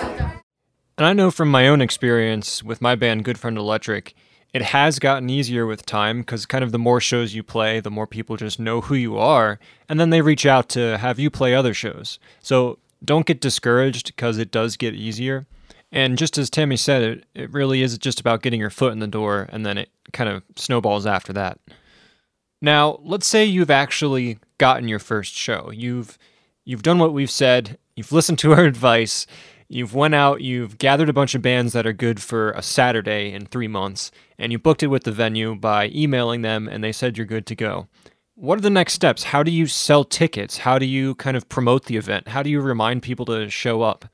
And 0.96 1.06
I 1.06 1.12
know 1.12 1.30
from 1.30 1.50
my 1.50 1.68
own 1.68 1.80
experience 1.80 2.62
with 2.62 2.80
my 2.80 2.94
band 2.94 3.24
Good 3.24 3.38
Friend 3.38 3.56
Electric, 3.56 4.14
it 4.52 4.62
has 4.62 4.98
gotten 4.98 5.30
easier 5.30 5.66
with 5.66 5.86
time 5.86 6.20
because 6.20 6.46
kind 6.46 6.64
of 6.64 6.72
the 6.72 6.78
more 6.78 7.00
shows 7.00 7.34
you 7.34 7.42
play, 7.42 7.80
the 7.80 7.90
more 7.90 8.06
people 8.06 8.36
just 8.36 8.58
know 8.58 8.80
who 8.80 8.94
you 8.94 9.18
are, 9.18 9.58
and 9.88 10.00
then 10.00 10.10
they 10.10 10.22
reach 10.22 10.46
out 10.46 10.68
to 10.70 10.98
have 10.98 11.18
you 11.18 11.30
play 11.30 11.54
other 11.54 11.74
shows. 11.74 12.18
So 12.40 12.78
don't 13.04 13.26
get 13.26 13.40
discouraged 13.40 14.06
because 14.06 14.38
it 14.38 14.50
does 14.50 14.76
get 14.76 14.94
easier. 14.94 15.46
And 15.92 16.18
just 16.18 16.36
as 16.36 16.50
Tammy 16.50 16.76
said, 16.76 17.02
it, 17.02 17.24
it 17.34 17.52
really 17.52 17.82
is 17.82 17.96
just 17.98 18.20
about 18.20 18.42
getting 18.42 18.60
your 18.60 18.70
foot 18.70 18.92
in 18.92 18.98
the 18.98 19.06
door 19.06 19.48
and 19.50 19.64
then 19.64 19.78
it 19.78 19.90
kind 20.12 20.28
of 20.28 20.42
snowballs 20.56 21.06
after 21.06 21.32
that. 21.34 21.60
Now, 22.60 22.98
let's 23.02 23.26
say 23.26 23.44
you've 23.44 23.70
actually 23.70 24.38
gotten 24.58 24.88
your 24.88 24.98
first 24.98 25.34
show. 25.34 25.70
You've 25.72 26.18
you've 26.68 26.82
done 26.82 26.98
what 26.98 27.14
we've 27.14 27.30
said, 27.30 27.78
you've 27.96 28.12
listened 28.12 28.38
to 28.38 28.52
our 28.52 28.64
advice, 28.64 29.26
you've 29.68 29.94
went 29.94 30.14
out, 30.14 30.42
you've 30.42 30.76
gathered 30.76 31.08
a 31.08 31.14
bunch 31.14 31.34
of 31.34 31.40
bands 31.40 31.72
that 31.72 31.86
are 31.86 31.94
good 31.94 32.20
for 32.20 32.50
a 32.50 32.62
Saturday 32.62 33.32
in 33.32 33.46
3 33.46 33.66
months, 33.68 34.12
and 34.38 34.52
you 34.52 34.58
booked 34.58 34.82
it 34.82 34.88
with 34.88 35.04
the 35.04 35.10
venue 35.10 35.54
by 35.54 35.90
emailing 35.94 36.42
them 36.42 36.68
and 36.68 36.84
they 36.84 36.92
said 36.92 37.16
you're 37.16 37.26
good 37.26 37.46
to 37.46 37.54
go. 37.54 37.88
What 38.34 38.58
are 38.58 38.60
the 38.60 38.70
next 38.70 38.92
steps? 38.92 39.24
How 39.24 39.42
do 39.42 39.50
you 39.50 39.66
sell 39.66 40.04
tickets? 40.04 40.58
How 40.58 40.78
do 40.78 40.84
you 40.84 41.14
kind 41.14 41.38
of 41.38 41.48
promote 41.48 41.86
the 41.86 41.96
event? 41.96 42.28
How 42.28 42.42
do 42.42 42.50
you 42.50 42.60
remind 42.60 43.02
people 43.02 43.24
to 43.26 43.48
show 43.48 43.80
up? 43.80 44.04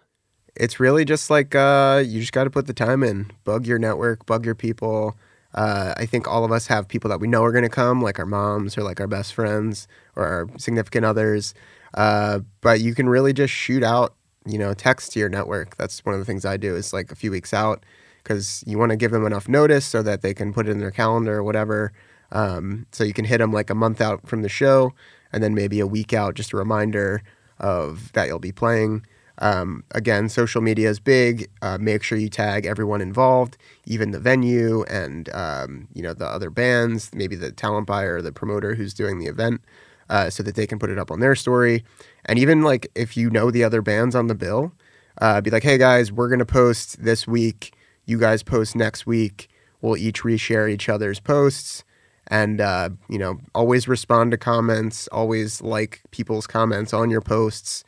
It's 0.55 0.79
really 0.79 1.05
just 1.05 1.31
like 1.31 1.57
uh, 1.57 2.05
you 2.07 2.21
just 2.21 2.33
got 2.33 2.45
to 2.45 2.51
put 2.51 2.69
the 2.69 2.73
time 2.73 3.03
in, 3.03 3.33
bug 3.43 3.67
your 3.67 3.81
network, 3.81 4.27
bug 4.27 4.47
your 4.47 4.55
people. 4.55 5.17
Uh, 5.55 5.93
I 5.97 6.07
think 6.07 6.27
all 6.29 6.45
of 6.45 6.53
us 6.53 6.69
have 6.69 6.87
people 6.87 7.11
that 7.11 7.21
we 7.21 7.27
know 7.27 7.43
are 7.43 7.53
going 7.53 7.65
to 7.65 7.69
come, 7.69 8.01
like 8.01 8.19
our 8.21 8.27
moms 8.27 8.79
or 8.79 8.83
like 8.83 9.01
our 9.01 9.07
best 9.09 9.35
friends 9.35 9.89
or 10.15 10.25
our 10.25 10.49
significant 10.59 11.05
others. 11.05 11.53
Uh, 11.95 12.41
but 12.61 12.81
you 12.81 12.95
can 12.95 13.09
really 13.09 13.33
just 13.33 13.53
shoot 13.53 13.83
out, 13.83 14.15
you 14.47 14.59
know, 14.59 14.75
text 14.75 15.13
to 15.13 15.21
your 15.21 15.29
network. 15.29 15.77
That's 15.77 16.05
one 16.05 16.15
of 16.15 16.21
the 16.21 16.25
things 16.25 16.45
I 16.45 16.57
do 16.57 16.75
is 16.77 16.93
like 16.93 17.11
a 17.11 17.15
few 17.15 17.31
weeks 17.31 17.55
out 17.55 17.85
because 18.23 18.65
you 18.67 18.79
want 18.79 18.91
to 18.91 18.97
give 18.97 19.13
them 19.13 19.27
enough 19.27 19.49
notice 19.49 19.85
so 19.85 20.03
that 20.03 20.23
they 20.23 20.35
can 20.35 20.53
put 20.53 20.67
it 20.67 20.71
in 20.73 20.79
their 20.79 20.91
calendar 20.91 21.37
or 21.37 21.43
whatever. 21.45 21.93
Um, 22.33 22.87
so 22.91 23.05
you 23.05 23.13
can 23.13 23.27
hit 23.27 23.39
them 23.39 23.53
like 23.53 23.71
a 23.71 23.75
month 23.75 24.01
out 24.01 24.27
from 24.27 24.43
the 24.43 24.49
show 24.49 24.93
and 25.33 25.43
then 25.43 25.55
maybe 25.55 25.81
a 25.81 25.87
week 25.87 26.13
out, 26.13 26.35
just 26.35 26.53
a 26.53 26.57
reminder 26.57 27.23
of 27.59 28.13
that 28.13 28.27
you'll 28.27 28.39
be 28.39 28.53
playing. 28.53 29.07
Um, 29.39 29.85
again, 29.91 30.29
social 30.29 30.61
media 30.61 30.89
is 30.89 31.01
big. 31.01 31.51
Uh, 31.61 31.77
make 31.81 32.03
sure 32.03 32.17
you 32.17 32.29
tag 32.29 32.67
everyone 32.67 33.01
involved, 33.01 33.57
even 33.85 34.13
the 34.13 34.21
venue 34.21 34.85
and 34.85 35.29
um, 35.35 35.89
you 35.93 36.03
know 36.03 36.15
the 36.15 36.27
other 36.27 36.51
bands, 36.51 37.11
maybe 37.13 37.35
the 37.35 37.51
talent 37.51 37.87
buyer 37.87 38.17
or 38.17 38.23
the 38.23 38.33
promoter 38.33 38.75
who's 38.75 38.95
doing 38.95 39.19
the 39.19 39.27
event, 39.27 39.61
uh, 40.09 40.31
so 40.31 40.43
that 40.43 40.55
they 40.55 40.67
can 40.67 40.79
put 40.79 40.91
it 40.91 40.99
up 40.99 41.11
on 41.11 41.21
their 41.21 41.35
story. 41.35 41.85
And 42.27 42.39
even 42.39 42.63
like 42.63 42.89
if 42.95 43.17
you 43.17 43.31
know 43.31 43.51
the 43.51 43.65
other 43.65 43.83
bands 43.83 44.15
on 44.15 44.27
the 44.27 44.35
bill, 44.35 44.73
uh, 45.21 45.41
be 45.41 45.51
like, 45.51 45.63
hey 45.63 45.79
guys, 45.79 46.11
we're 46.11 46.29
gonna 46.29 46.45
post 46.45 47.03
this 47.03 47.27
week. 47.27 47.75
You 48.07 48.19
guys 48.19 48.43
post 48.43 48.77
next 48.77 49.07
week. 49.07 49.49
We'll 49.81 49.97
each 49.97 50.23
reshare 50.23 50.71
each 50.71 50.89
other's 50.89 51.21
posts 51.21 51.85
and 52.29 52.61
uh, 52.61 52.91
you 53.09 53.19
know 53.19 53.39
always 53.55 53.89
respond 53.89 54.31
to 54.31 54.37
comments 54.37 55.09
always 55.09 55.61
like 55.63 56.03
people's 56.11 56.47
comments 56.47 56.93
on 56.93 57.11
your 57.11 57.21
posts 57.21 57.85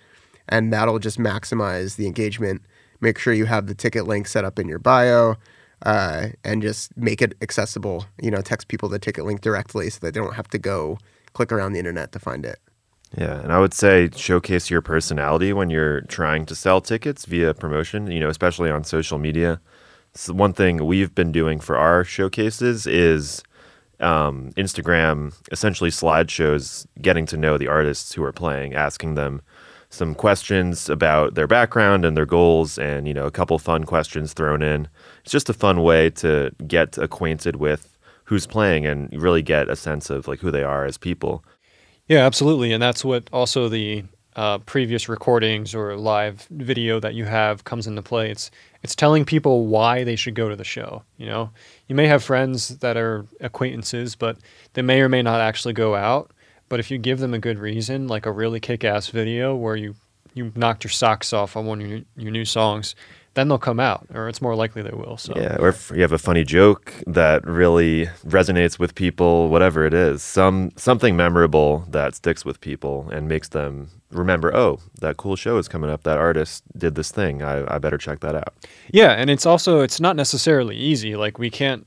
and 0.48 0.72
that'll 0.72 0.98
just 0.98 1.18
maximize 1.18 1.96
the 1.96 2.06
engagement 2.06 2.62
make 3.00 3.18
sure 3.18 3.32
you 3.32 3.46
have 3.46 3.66
the 3.66 3.74
ticket 3.74 4.06
link 4.06 4.26
set 4.26 4.44
up 4.44 4.58
in 4.58 4.68
your 4.68 4.78
bio 4.78 5.36
uh, 5.82 6.28
and 6.44 6.62
just 6.62 6.96
make 6.96 7.22
it 7.22 7.34
accessible 7.42 8.06
you 8.20 8.30
know 8.30 8.40
text 8.40 8.68
people 8.68 8.88
the 8.88 8.98
ticket 8.98 9.24
link 9.24 9.40
directly 9.40 9.88
so 9.90 9.98
that 10.00 10.14
they 10.14 10.20
don't 10.20 10.34
have 10.34 10.48
to 10.48 10.58
go 10.58 10.98
click 11.36 11.52
around 11.52 11.72
the 11.74 11.78
internet 11.78 12.12
to 12.12 12.18
find 12.18 12.46
it 12.46 12.58
Yeah, 13.16 13.40
and 13.42 13.52
I 13.52 13.58
would 13.58 13.74
say 13.74 14.08
showcase 14.16 14.70
your 14.70 14.80
personality 14.80 15.52
when 15.52 15.68
you're 15.68 16.00
trying 16.02 16.46
to 16.46 16.54
sell 16.54 16.80
tickets 16.80 17.26
via 17.26 17.52
promotion, 17.52 18.10
you 18.10 18.20
know, 18.20 18.30
especially 18.30 18.70
on 18.70 18.84
social 18.84 19.18
media. 19.18 19.60
So 20.14 20.32
one 20.32 20.54
thing 20.54 20.86
we've 20.86 21.14
been 21.14 21.32
doing 21.32 21.60
for 21.60 21.76
our 21.76 22.04
showcases 22.04 22.86
is 22.86 23.42
um, 24.00 24.52
Instagram, 24.56 25.34
essentially 25.52 25.90
slideshows, 25.90 26.86
getting 27.02 27.26
to 27.26 27.36
know 27.36 27.58
the 27.58 27.68
artists 27.68 28.14
who 28.14 28.24
are 28.24 28.32
playing, 28.32 28.74
asking 28.74 29.14
them 29.14 29.42
some 29.90 30.14
questions 30.14 30.88
about 30.88 31.34
their 31.34 31.46
background 31.46 32.04
and 32.06 32.16
their 32.16 32.26
goals, 32.26 32.78
and 32.78 33.06
you 33.06 33.14
know, 33.14 33.26
a 33.26 33.30
couple 33.30 33.58
fun 33.58 33.84
questions 33.84 34.32
thrown 34.32 34.62
in. 34.62 34.88
It's 35.22 35.32
just 35.32 35.50
a 35.50 35.54
fun 35.54 35.82
way 35.82 36.08
to 36.22 36.50
get 36.66 36.96
acquainted 36.96 37.56
with 37.56 37.95
who's 38.26 38.46
playing 38.46 38.86
and 38.86 39.10
really 39.20 39.42
get 39.42 39.68
a 39.68 39.76
sense 39.76 40.10
of 40.10 40.28
like 40.28 40.40
who 40.40 40.50
they 40.50 40.62
are 40.62 40.84
as 40.84 40.98
people. 40.98 41.44
Yeah, 42.08 42.24
absolutely. 42.24 42.72
And 42.72 42.82
that's 42.82 43.04
what 43.04 43.28
also 43.32 43.68
the 43.68 44.04
uh, 44.36 44.58
previous 44.58 45.08
recordings 45.08 45.74
or 45.74 45.96
live 45.96 46.46
video 46.50 47.00
that 47.00 47.14
you 47.14 47.24
have 47.24 47.64
comes 47.64 47.86
into 47.86 48.02
play. 48.02 48.30
It's 48.30 48.50
it's 48.82 48.94
telling 48.94 49.24
people 49.24 49.66
why 49.66 50.04
they 50.04 50.14
should 50.14 50.34
go 50.34 50.48
to 50.48 50.56
the 50.56 50.64
show. 50.64 51.02
You 51.16 51.26
know, 51.26 51.50
you 51.88 51.96
may 51.96 52.06
have 52.06 52.22
friends 52.22 52.78
that 52.78 52.96
are 52.96 53.26
acquaintances, 53.40 54.14
but 54.14 54.36
they 54.74 54.82
may 54.82 55.00
or 55.00 55.08
may 55.08 55.22
not 55.22 55.40
actually 55.40 55.72
go 55.74 55.94
out. 55.94 56.30
But 56.68 56.80
if 56.80 56.90
you 56.90 56.98
give 56.98 57.18
them 57.18 57.32
a 57.32 57.38
good 57.38 57.58
reason, 57.58 58.08
like 58.08 58.26
a 58.26 58.32
really 58.32 58.60
kick-ass 58.60 59.08
video 59.08 59.56
where 59.56 59.76
you 59.76 59.94
you 60.34 60.52
knocked 60.54 60.84
your 60.84 60.90
socks 60.90 61.32
off 61.32 61.56
on 61.56 61.64
one 61.64 61.80
of 61.80 61.88
your, 61.88 62.00
your 62.16 62.30
new 62.30 62.44
songs, 62.44 62.94
then 63.36 63.48
they'll 63.48 63.58
come 63.58 63.78
out, 63.78 64.06
or 64.14 64.28
it's 64.28 64.40
more 64.40 64.56
likely 64.56 64.82
they 64.82 64.90
will. 64.90 65.18
So 65.18 65.34
Yeah, 65.36 65.56
or 65.60 65.68
if 65.68 65.92
you 65.94 66.00
have 66.00 66.12
a 66.12 66.18
funny 66.18 66.42
joke 66.42 66.92
that 67.06 67.46
really 67.46 68.06
resonates 68.26 68.78
with 68.78 68.94
people, 68.94 69.48
whatever 69.50 69.84
it 69.84 69.92
is, 69.92 70.22
some 70.22 70.72
something 70.76 71.16
memorable 71.16 71.84
that 71.90 72.14
sticks 72.14 72.44
with 72.44 72.60
people 72.60 73.08
and 73.10 73.28
makes 73.28 73.48
them 73.50 73.90
remember, 74.10 74.56
oh, 74.56 74.80
that 75.00 75.18
cool 75.18 75.36
show 75.36 75.58
is 75.58 75.68
coming 75.68 75.90
up. 75.90 76.02
That 76.04 76.16
artist 76.16 76.64
did 76.78 76.94
this 76.94 77.10
thing. 77.10 77.42
I, 77.42 77.74
I 77.74 77.78
better 77.78 77.98
check 77.98 78.20
that 78.20 78.34
out. 78.34 78.54
Yeah, 78.90 79.12
and 79.12 79.28
it's 79.28 79.44
also 79.44 79.82
it's 79.82 80.00
not 80.00 80.16
necessarily 80.16 80.76
easy. 80.76 81.14
Like 81.14 81.38
we 81.38 81.50
can't 81.50 81.86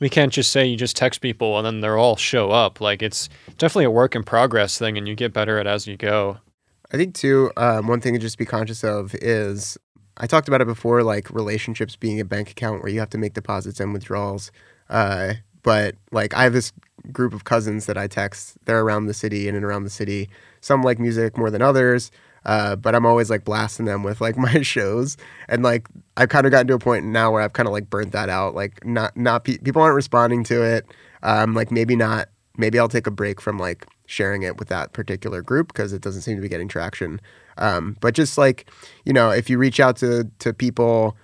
we 0.00 0.08
can't 0.08 0.32
just 0.32 0.50
say 0.50 0.66
you 0.66 0.76
just 0.76 0.96
text 0.96 1.20
people 1.20 1.56
and 1.56 1.64
then 1.64 1.80
they're 1.80 1.96
all 1.96 2.16
show 2.16 2.50
up. 2.50 2.80
Like 2.80 3.00
it's 3.00 3.28
definitely 3.58 3.84
a 3.84 3.90
work 3.92 4.16
in 4.16 4.24
progress 4.24 4.76
thing, 4.76 4.98
and 4.98 5.06
you 5.06 5.14
get 5.14 5.32
better 5.32 5.58
at 5.58 5.66
it 5.66 5.70
as 5.70 5.86
you 5.86 5.96
go. 5.96 6.38
I 6.92 6.96
think 6.96 7.14
too, 7.14 7.50
um, 7.56 7.86
one 7.86 8.00
thing 8.00 8.12
to 8.14 8.20
just 8.20 8.38
be 8.38 8.44
conscious 8.44 8.84
of 8.84 9.14
is 9.16 9.78
I 10.16 10.26
talked 10.26 10.48
about 10.48 10.60
it 10.60 10.66
before, 10.66 11.02
like 11.02 11.30
relationships 11.30 11.96
being 11.96 12.20
a 12.20 12.24
bank 12.24 12.50
account 12.50 12.82
where 12.82 12.92
you 12.92 13.00
have 13.00 13.10
to 13.10 13.18
make 13.18 13.34
deposits 13.34 13.80
and 13.80 13.92
withdrawals. 13.92 14.52
Uh, 14.88 15.34
but 15.62 15.96
like 16.12 16.34
I 16.34 16.44
have 16.44 16.52
this 16.52 16.72
group 17.12 17.32
of 17.34 17.44
cousins 17.44 17.86
that 17.86 17.98
I 17.98 18.06
text. 18.06 18.56
They're 18.64 18.80
around 18.80 19.06
the 19.06 19.14
city 19.14 19.48
in 19.48 19.54
and 19.54 19.64
around 19.64 19.84
the 19.84 19.90
city. 19.90 20.28
Some 20.60 20.82
like 20.82 20.98
music 20.98 21.36
more 21.36 21.50
than 21.50 21.62
others. 21.62 22.10
Uh, 22.46 22.76
but 22.76 22.94
I'm 22.94 23.06
always 23.06 23.30
like 23.30 23.44
blasting 23.44 23.86
them 23.86 24.02
with 24.02 24.20
like 24.20 24.36
my 24.38 24.62
shows, 24.62 25.16
and 25.48 25.62
like 25.62 25.88
I've 26.16 26.28
kind 26.28 26.46
of 26.46 26.52
gotten 26.52 26.66
to 26.68 26.74
a 26.74 26.78
point 26.78 27.06
now 27.06 27.32
where 27.32 27.40
I've 27.42 27.54
kind 27.54 27.66
of 27.66 27.72
like 27.72 27.88
burnt 27.88 28.12
that 28.12 28.28
out. 28.28 28.54
Like 28.54 28.84
not 28.84 29.16
not 29.16 29.44
pe- 29.44 29.58
people 29.58 29.82
aren't 29.82 29.94
responding 29.96 30.44
to 30.44 30.62
it. 30.62 30.86
Um, 31.22 31.54
like 31.54 31.70
maybe 31.70 31.96
not. 31.96 32.28
Maybe 32.56 32.78
I'll 32.78 32.88
take 32.88 33.06
a 33.06 33.10
break 33.10 33.40
from 33.40 33.58
like 33.58 33.86
sharing 34.06 34.42
it 34.42 34.58
with 34.58 34.68
that 34.68 34.92
particular 34.92 35.42
group 35.42 35.68
because 35.68 35.92
it 35.92 36.02
doesn't 36.02 36.22
seem 36.22 36.36
to 36.36 36.42
be 36.42 36.48
getting 36.48 36.68
traction. 36.68 37.20
Um, 37.58 37.96
but 38.00 38.14
just 38.14 38.36
like 38.38 38.70
you 39.04 39.12
know, 39.12 39.30
if 39.30 39.48
you 39.48 39.58
reach 39.58 39.80
out 39.80 39.96
to 39.98 40.30
to 40.40 40.52
people, 40.52 41.16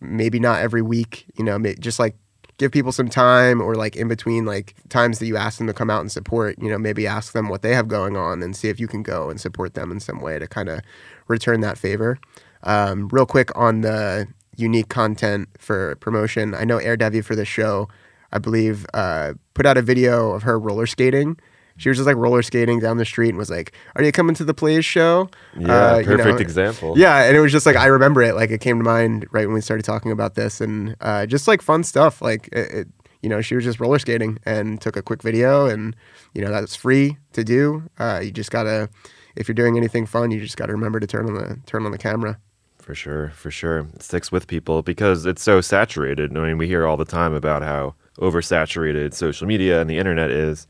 maybe 0.00 0.38
not 0.40 0.60
every 0.60 0.82
week. 0.82 1.26
You 1.36 1.44
know, 1.44 1.58
just 1.80 1.98
like 1.98 2.16
give 2.58 2.72
people 2.72 2.92
some 2.92 3.08
time 3.08 3.60
or 3.60 3.74
like 3.74 3.96
in 3.96 4.08
between 4.08 4.44
like 4.44 4.74
times 4.88 5.18
that 5.18 5.26
you 5.26 5.36
ask 5.36 5.58
them 5.58 5.66
to 5.66 5.74
come 5.74 5.90
out 5.90 6.00
and 6.00 6.10
support 6.10 6.56
you 6.60 6.70
know 6.70 6.78
maybe 6.78 7.06
ask 7.06 7.32
them 7.32 7.48
what 7.48 7.62
they 7.62 7.74
have 7.74 7.88
going 7.88 8.16
on 8.16 8.42
and 8.42 8.56
see 8.56 8.68
if 8.68 8.80
you 8.80 8.88
can 8.88 9.02
go 9.02 9.28
and 9.28 9.40
support 9.40 9.74
them 9.74 9.90
in 9.90 10.00
some 10.00 10.20
way 10.20 10.38
to 10.38 10.46
kind 10.46 10.68
of 10.68 10.80
return 11.28 11.60
that 11.60 11.76
favor 11.76 12.18
um, 12.62 13.08
real 13.08 13.26
quick 13.26 13.56
on 13.56 13.82
the 13.82 14.26
unique 14.56 14.88
content 14.88 15.48
for 15.58 15.96
promotion 15.96 16.54
i 16.54 16.64
know 16.64 16.78
air 16.78 16.96
devi 16.96 17.20
for 17.20 17.36
the 17.36 17.44
show 17.44 17.88
i 18.32 18.38
believe 18.38 18.86
uh, 18.94 19.34
put 19.54 19.66
out 19.66 19.76
a 19.76 19.82
video 19.82 20.32
of 20.32 20.42
her 20.42 20.58
roller 20.58 20.86
skating 20.86 21.38
she 21.76 21.88
was 21.88 21.98
just 21.98 22.06
like 22.06 22.16
roller 22.16 22.42
skating 22.42 22.80
down 22.80 22.96
the 22.96 23.04
street 23.04 23.28
and 23.30 23.38
was 23.38 23.50
like, 23.50 23.72
"Are 23.94 24.02
you 24.02 24.12
coming 24.12 24.34
to 24.36 24.44
the 24.44 24.54
Plaze 24.54 24.84
show?" 24.84 25.28
Yeah, 25.58 25.92
Uh, 25.94 25.98
you 25.98 26.04
perfect 26.06 26.26
know, 26.28 26.36
example. 26.36 26.94
Yeah, 26.98 27.22
and 27.24 27.36
it 27.36 27.40
was 27.40 27.52
just 27.52 27.66
like 27.66 27.76
I 27.76 27.86
remember 27.86 28.22
it, 28.22 28.34
like 28.34 28.50
it 28.50 28.60
came 28.60 28.78
to 28.78 28.84
mind 28.84 29.26
right 29.32 29.46
when 29.46 29.54
we 29.54 29.60
started 29.60 29.84
talking 29.84 30.10
about 30.12 30.34
this, 30.34 30.60
and 30.60 30.96
uh, 31.00 31.26
just 31.26 31.46
like 31.48 31.62
fun 31.62 31.84
stuff. 31.84 32.20
Like 32.22 32.48
it, 32.52 32.70
it, 32.72 32.88
you 33.22 33.28
know, 33.28 33.40
she 33.40 33.54
was 33.54 33.64
just 33.64 33.80
roller 33.80 33.98
skating 33.98 34.38
and 34.44 34.80
took 34.80 34.96
a 34.96 35.02
quick 35.02 35.22
video, 35.22 35.66
and 35.66 35.96
you 36.34 36.42
know 36.42 36.50
that's 36.50 36.76
free 36.76 37.16
to 37.32 37.42
do. 37.44 37.82
Uh, 37.98 38.20
you 38.22 38.30
just 38.30 38.50
gotta, 38.50 38.88
if 39.36 39.48
you're 39.48 39.54
doing 39.54 39.76
anything 39.76 40.06
fun, 40.06 40.30
you 40.30 40.40
just 40.40 40.56
gotta 40.56 40.72
remember 40.72 41.00
to 41.00 41.06
turn 41.06 41.26
on 41.26 41.34
the 41.34 41.58
turn 41.66 41.84
on 41.84 41.92
the 41.92 41.98
camera. 41.98 42.38
For 42.78 42.94
sure, 42.94 43.30
for 43.30 43.50
sure. 43.50 43.88
It 43.96 44.02
sticks 44.02 44.30
with 44.30 44.46
people 44.46 44.80
because 44.82 45.26
it's 45.26 45.42
so 45.42 45.60
saturated. 45.60 46.36
I 46.36 46.40
mean, 46.40 46.56
we 46.56 46.68
hear 46.68 46.86
all 46.86 46.96
the 46.96 47.04
time 47.04 47.34
about 47.34 47.62
how 47.62 47.96
oversaturated 48.20 49.12
social 49.12 49.46
media 49.46 49.80
and 49.80 49.90
the 49.90 49.98
internet 49.98 50.30
is. 50.30 50.66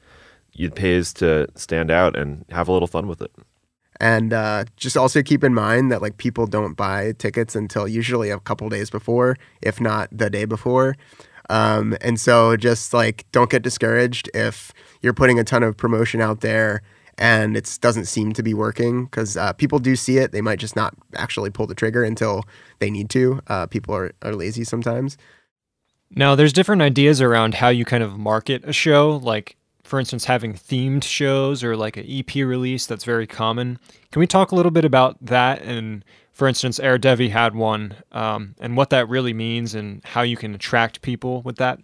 It 0.59 0.75
pays 0.75 1.13
to 1.15 1.49
stand 1.55 1.91
out 1.91 2.17
and 2.17 2.45
have 2.51 2.69
a 2.69 2.73
little 2.73 2.89
fun 2.89 3.07
with 3.07 3.21
it. 3.23 3.33
And 3.99 4.33
uh, 4.33 4.65
just 4.77 4.97
also 4.97 5.23
keep 5.23 5.43
in 5.43 5.55
mind 5.55 5.91
that 5.91 6.03
like 6.03 6.19
people 6.19 6.47
don't 6.47 6.75
buy 6.75 7.13
tickets 7.13 7.57
until 7.57 7.89
usually 7.89 8.31
a 8.31 8.39
couple 8.39 8.69
days 8.69 8.91
before, 8.91 9.37
if 9.63 9.81
not 9.81 10.09
the 10.13 10.29
day 10.29 10.45
before. 10.45 10.97
Um, 11.49 11.97
and 12.01 12.21
so 12.21 12.57
just 12.57 12.93
like 12.93 13.25
don't 13.33 13.51
get 13.51 13.63
discouraged 13.63 14.29
if 14.35 14.73
you're 15.01 15.15
putting 15.15 15.39
a 15.39 15.45
ton 15.45 15.63
of 15.63 15.77
promotion 15.77 16.21
out 16.21 16.41
there 16.41 16.83
and 17.19 17.57
it 17.57 17.79
doesn't 17.81 18.07
seem 18.07 18.33
to 18.35 18.43
be 18.43 18.53
working 18.53 19.05
because 19.05 19.37
uh, 19.37 19.53
people 19.55 19.79
do 19.79 19.97
see 19.97 20.19
it. 20.19 20.33
They 20.33 20.43
might 20.43 20.59
just 20.59 20.77
not 20.77 20.95
actually 21.15 21.51
pull 21.51 21.67
the 21.67 21.75
trigger 21.75 22.05
until 22.05 22.45
they 22.79 22.91
need 22.91 23.09
to. 23.11 23.41
Uh, 23.47 23.67
people 23.67 23.95
are, 23.95 24.13
are 24.23 24.35
lazy 24.35 24.65
sometimes. 24.65 25.17
Now, 26.11 26.35
there's 26.35 26.53
different 26.53 26.83
ideas 26.83 27.21
around 27.21 27.55
how 27.55 27.69
you 27.69 27.85
kind 27.85 28.03
of 28.03 28.19
market 28.19 28.63
a 28.65 28.73
show, 28.73 29.17
like, 29.17 29.57
for 29.87 29.99
instance, 29.99 30.25
having 30.25 30.53
themed 30.53 31.05
shows 31.05 31.63
or 31.63 31.77
like 31.77 31.97
an 31.97 32.07
EP 32.09 32.35
release 32.37 32.87
that's 32.87 33.05
very 33.05 33.27
common. 33.27 33.79
Can 34.11 34.21
we 34.21 34.27
talk 34.27 34.51
a 34.51 34.55
little 34.55 34.73
bit 34.73 34.85
about 34.85 35.17
that? 35.25 35.63
And 35.63 36.05
for 36.33 36.47
instance, 36.49 36.79
Air 36.79 36.99
Devi 36.99 37.31
had 37.31 37.55
one, 37.55 37.95
um, 38.13 38.55
and 38.61 38.77
what 38.77 38.91
that 38.91 39.09
really 39.09 39.33
means 39.33 39.75
and 39.75 40.05
how 40.05 40.23
you 40.23 40.37
can 40.37 40.55
attract 40.55 41.03
people 41.03 41.41
with 41.43 41.57
that? 41.57 41.79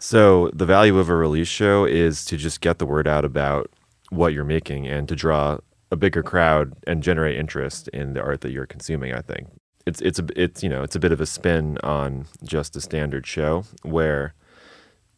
So, 0.00 0.50
the 0.52 0.66
value 0.66 0.98
of 0.98 1.08
a 1.08 1.14
release 1.14 1.48
show 1.48 1.84
is 1.84 2.24
to 2.26 2.36
just 2.36 2.60
get 2.60 2.78
the 2.78 2.86
word 2.86 3.08
out 3.08 3.24
about 3.24 3.70
what 4.10 4.32
you're 4.32 4.44
making 4.44 4.86
and 4.86 5.08
to 5.08 5.16
draw 5.16 5.58
a 5.90 5.96
bigger 5.96 6.22
crowd 6.22 6.74
and 6.86 7.02
generate 7.02 7.36
interest 7.36 7.88
in 7.88 8.14
the 8.14 8.22
art 8.22 8.40
that 8.42 8.52
you're 8.52 8.66
consuming, 8.66 9.12
I 9.12 9.20
think. 9.20 9.48
It's 9.86 10.00
it's 10.00 10.18
a 10.18 10.26
it's 10.36 10.62
you 10.62 10.68
know, 10.68 10.82
it's 10.82 10.96
a 10.96 11.00
bit 11.00 11.12
of 11.12 11.20
a 11.20 11.26
spin 11.26 11.78
on 11.82 12.26
just 12.44 12.76
a 12.76 12.80
standard 12.80 13.26
show 13.26 13.64
where 13.82 14.34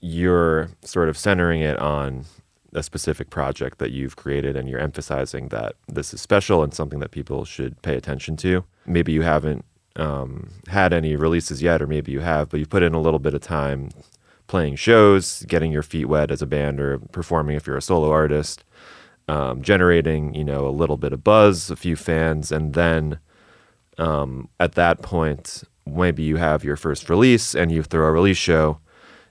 you're 0.01 0.71
sort 0.83 1.09
of 1.09 1.17
centering 1.19 1.61
it 1.61 1.79
on 1.79 2.25
a 2.73 2.83
specific 2.83 3.31
project 3.31 3.79
that 3.79 3.91
you've 3.91 4.17
created 4.17 4.57
and 4.57 4.69
you're 4.69 4.79
emphasizing 4.79 5.49
that 5.49 5.75
this 5.89 6.15
is 6.15 6.21
special 6.21 6.63
and 6.63 6.73
something 6.73 7.01
that 7.01 7.11
people 7.11 7.45
should 7.45 7.81
pay 7.83 7.97
attention 7.97 8.37
to. 8.37 8.65
Maybe 8.87 9.13
you 9.13 9.23
haven't 9.23 9.65
um, 9.97 10.51
had 10.69 10.93
any 10.93 11.17
releases 11.17 11.63
yet, 11.63 11.83
or 11.83 11.87
maybe 11.87 12.13
you 12.13 12.21
have, 12.21 12.49
but 12.49 12.61
you've 12.61 12.71
put 12.71 12.83
in 12.83 12.95
a 12.95 13.01
little 13.01 13.19
bit 13.19 13.35
of 13.35 13.41
time 13.41 13.91
playing 14.47 14.77
shows, 14.77 15.45
getting 15.49 15.71
your 15.71 15.83
feet 15.83 16.07
wet 16.07 16.31
as 16.31 16.43
a 16.43 16.47
band, 16.47 16.81
or 16.81 16.99
performing 16.99 17.57
if 17.57 17.67
you're 17.67 17.77
a 17.77 17.83
solo 17.83 18.11
artist, 18.11 18.65
um, 19.29 19.63
generating 19.63 20.35
you 20.35 20.45
know 20.45 20.67
a 20.67 20.71
little 20.71 20.97
bit 20.97 21.13
of 21.13 21.23
buzz, 21.23 21.71
a 21.71 21.77
few 21.77 21.97
fans, 21.97 22.51
and 22.51 22.75
then 22.75 23.19
um, 23.99 24.49
at 24.59 24.73
that 24.73 25.03
point, 25.03 25.63
maybe 25.87 26.23
you 26.23 26.37
have 26.37 26.65
your 26.65 26.77
first 26.77 27.11
release 27.11 27.55
and 27.55 27.71
you 27.71 27.83
throw 27.83 28.07
a 28.07 28.13
release 28.13 28.37
show, 28.39 28.79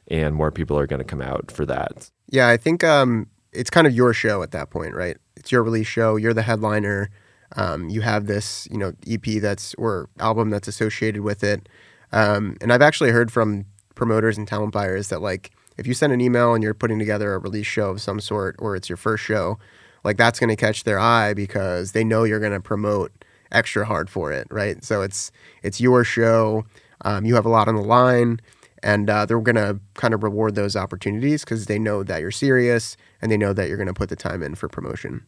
and 0.10 0.36
more 0.36 0.52
people 0.52 0.78
are 0.78 0.88
going 0.88 1.00
to 1.00 1.06
come 1.06 1.22
out 1.22 1.52
for 1.52 1.66
that. 1.66 2.10
Yeah, 2.30 2.48
I 2.50 2.58
think 2.58 2.84
um, 2.84 3.28
it's 3.52 3.70
kind 3.70 3.88
of 3.88 3.94
your 3.94 4.14
show 4.14 4.44
at 4.44 4.52
that 4.52 4.70
point, 4.70 4.94
right? 4.94 5.18
It's 5.36 5.52
your 5.52 5.64
release 5.64 5.88
show. 5.88 6.16
You're 6.16 6.34
the 6.34 6.44
headliner. 6.44 7.10
Um, 7.56 7.90
you 7.90 8.02
have 8.02 8.28
this, 8.28 8.68
you 8.72 8.78
know, 8.78 8.94
EP 9.08 9.42
that's 9.42 9.74
or 9.76 10.10
album 10.20 10.50
that's 10.50 10.68
associated 10.68 11.22
with 11.22 11.44
it. 11.44 11.68
Um, 12.12 12.58
and 12.62 12.72
I've 12.72 12.82
actually 12.82 13.12
heard 13.12 13.32
from 13.32 13.66
promoters 13.96 14.38
and 14.38 14.48
talent 14.48 14.72
buyers 14.72 15.10
that 15.10 15.22
like 15.22 15.52
if 15.78 15.88
you 15.88 15.94
send 15.94 16.14
an 16.14 16.22
email 16.22 16.54
and 16.54 16.64
you're 16.64 16.74
putting 16.74 17.00
together 17.00 17.34
a 17.34 17.40
release 17.40 17.66
show 17.66 17.90
of 17.90 18.02
some 18.02 18.20
sort, 18.20 18.56
or 18.60 18.76
it's 18.76 18.90
your 18.90 18.98
first 18.98 19.24
show, 19.24 19.58
like 20.04 20.18
that's 20.18 20.40
going 20.40 20.50
to 20.50 20.56
catch 20.56 20.84
their 20.84 21.00
eye 21.00 21.34
because 21.34 21.94
they 21.94 22.04
know 22.04 22.24
you're 22.24 22.40
going 22.40 22.52
to 22.52 22.60
promote 22.60 23.12
extra 23.52 23.86
hard 23.86 24.10
for 24.10 24.32
it, 24.32 24.48
right? 24.52 24.84
So 24.84 25.02
it's 25.02 25.32
it's 25.64 25.82
your 25.82 26.04
show. 26.04 26.66
Um, 27.02 27.26
you 27.26 27.36
have 27.36 27.46
a 27.46 27.50
lot 27.50 27.68
on 27.68 27.76
the 27.76 27.82
line 27.82 28.40
and 28.84 29.10
uh, 29.10 29.26
they're 29.26 29.40
going 29.42 29.56
to 29.56 29.80
kind 29.96 30.14
of 30.14 30.24
reward 30.24 30.56
those 30.56 30.76
opportunities 30.76 31.44
because 31.44 31.66
they 31.66 31.80
know 31.80 32.04
that 32.04 32.22
you're 32.22 32.32
serious 32.32 32.98
and 33.22 33.32
they 33.32 33.38
know 33.38 33.54
that 33.54 33.68
you're 33.68 33.78
going 33.78 33.88
to 33.88 33.94
put 33.94 34.10
the 34.10 34.16
time 34.16 34.42
in 34.44 34.56
for 34.56 34.68
promotion. 34.68 35.26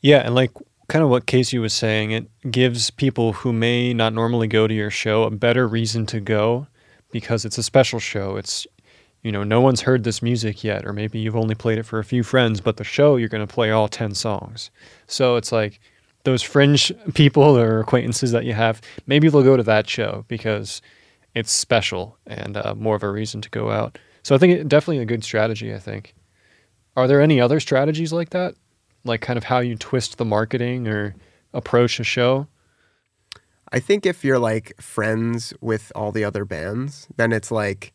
Yeah, 0.00 0.18
and 0.18 0.34
like 0.34 0.50
kind 0.88 1.02
of 1.02 1.10
what 1.10 1.26
Casey 1.26 1.58
was 1.58 1.72
saying, 1.72 2.10
it 2.10 2.28
gives 2.50 2.90
people 2.90 3.32
who 3.32 3.52
may 3.52 3.94
not 3.94 4.12
normally 4.12 4.48
go 4.48 4.66
to 4.66 4.74
your 4.74 4.90
show 4.90 5.24
a 5.24 5.30
better 5.30 5.66
reason 5.66 6.06
to 6.06 6.20
go 6.20 6.66
because 7.10 7.44
it's 7.44 7.58
a 7.58 7.62
special 7.62 8.00
show. 8.00 8.36
It's 8.36 8.66
you 9.22 9.30
know, 9.30 9.44
no 9.44 9.60
one's 9.60 9.82
heard 9.82 10.02
this 10.02 10.20
music 10.20 10.64
yet 10.64 10.84
or 10.84 10.92
maybe 10.92 11.18
you've 11.20 11.36
only 11.36 11.54
played 11.54 11.78
it 11.78 11.84
for 11.84 12.00
a 12.00 12.04
few 12.04 12.24
friends, 12.24 12.60
but 12.60 12.76
the 12.76 12.84
show 12.84 13.16
you're 13.16 13.28
going 13.28 13.46
to 13.46 13.52
play 13.52 13.70
all 13.70 13.86
10 13.86 14.14
songs. 14.14 14.70
So 15.06 15.36
it's 15.36 15.52
like 15.52 15.78
those 16.24 16.42
fringe 16.42 16.92
people 17.14 17.56
or 17.56 17.80
acquaintances 17.80 18.32
that 18.32 18.44
you 18.44 18.54
have, 18.54 18.80
maybe 19.06 19.28
they'll 19.28 19.44
go 19.44 19.56
to 19.56 19.62
that 19.62 19.88
show 19.88 20.24
because 20.28 20.82
it's 21.34 21.52
special 21.52 22.18
and 22.26 22.56
uh, 22.56 22.74
more 22.76 22.96
of 22.96 23.02
a 23.02 23.10
reason 23.10 23.40
to 23.40 23.50
go 23.50 23.70
out. 23.70 23.98
So 24.22 24.34
I 24.34 24.38
think 24.38 24.52
it, 24.52 24.68
definitely 24.68 24.98
a 24.98 25.06
good 25.06 25.24
strategy. 25.24 25.74
I 25.74 25.78
think. 25.78 26.14
Are 26.96 27.08
there 27.08 27.20
any 27.20 27.40
other 27.40 27.58
strategies 27.58 28.12
like 28.12 28.30
that, 28.30 28.54
like 29.04 29.22
kind 29.22 29.38
of 29.38 29.44
how 29.44 29.60
you 29.60 29.76
twist 29.76 30.18
the 30.18 30.24
marketing 30.24 30.86
or 30.86 31.14
approach 31.54 31.98
a 31.98 32.04
show? 32.04 32.46
I 33.72 33.80
think 33.80 34.04
if 34.04 34.22
you're 34.22 34.38
like 34.38 34.80
friends 34.80 35.54
with 35.62 35.90
all 35.94 36.12
the 36.12 36.24
other 36.24 36.44
bands, 36.44 37.08
then 37.16 37.32
it's 37.32 37.50
like 37.50 37.94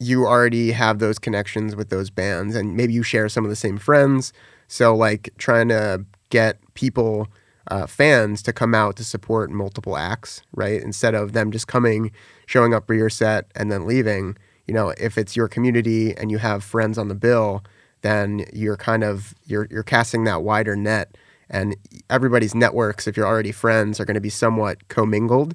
you 0.00 0.26
already 0.26 0.72
have 0.72 0.98
those 0.98 1.18
connections 1.18 1.76
with 1.76 1.90
those 1.90 2.10
bands 2.10 2.56
and 2.56 2.76
maybe 2.76 2.92
you 2.92 3.04
share 3.04 3.28
some 3.28 3.44
of 3.44 3.50
the 3.50 3.56
same 3.56 3.78
friends. 3.78 4.32
So 4.66 4.94
like 4.94 5.30
trying 5.38 5.68
to 5.68 6.04
get 6.30 6.58
people 6.74 7.28
uh, 7.68 7.86
fans 7.86 8.42
to 8.42 8.52
come 8.52 8.74
out 8.74 8.96
to 8.96 9.04
support 9.04 9.50
multiple 9.50 9.96
acts, 9.96 10.42
right? 10.52 10.82
Instead 10.82 11.14
of 11.14 11.32
them 11.32 11.52
just 11.52 11.66
coming, 11.66 12.10
showing 12.46 12.74
up 12.74 12.86
for 12.86 12.94
your 12.94 13.10
set 13.10 13.46
and 13.54 13.70
then 13.70 13.86
leaving. 13.86 14.36
You 14.66 14.74
know, 14.74 14.90
if 14.98 15.16
it's 15.16 15.36
your 15.36 15.48
community 15.48 16.16
and 16.16 16.30
you 16.30 16.38
have 16.38 16.62
friends 16.62 16.98
on 16.98 17.08
the 17.08 17.14
bill, 17.14 17.64
then 18.02 18.44
you're 18.52 18.76
kind 18.76 19.02
of 19.02 19.34
you're 19.46 19.66
you're 19.70 19.82
casting 19.82 20.24
that 20.24 20.42
wider 20.42 20.76
net, 20.76 21.16
and 21.50 21.76
everybody's 22.10 22.54
networks, 22.54 23.06
if 23.06 23.16
you're 23.16 23.26
already 23.26 23.52
friends, 23.52 23.98
are 23.98 24.04
going 24.04 24.14
to 24.14 24.20
be 24.20 24.30
somewhat 24.30 24.88
commingled. 24.88 25.54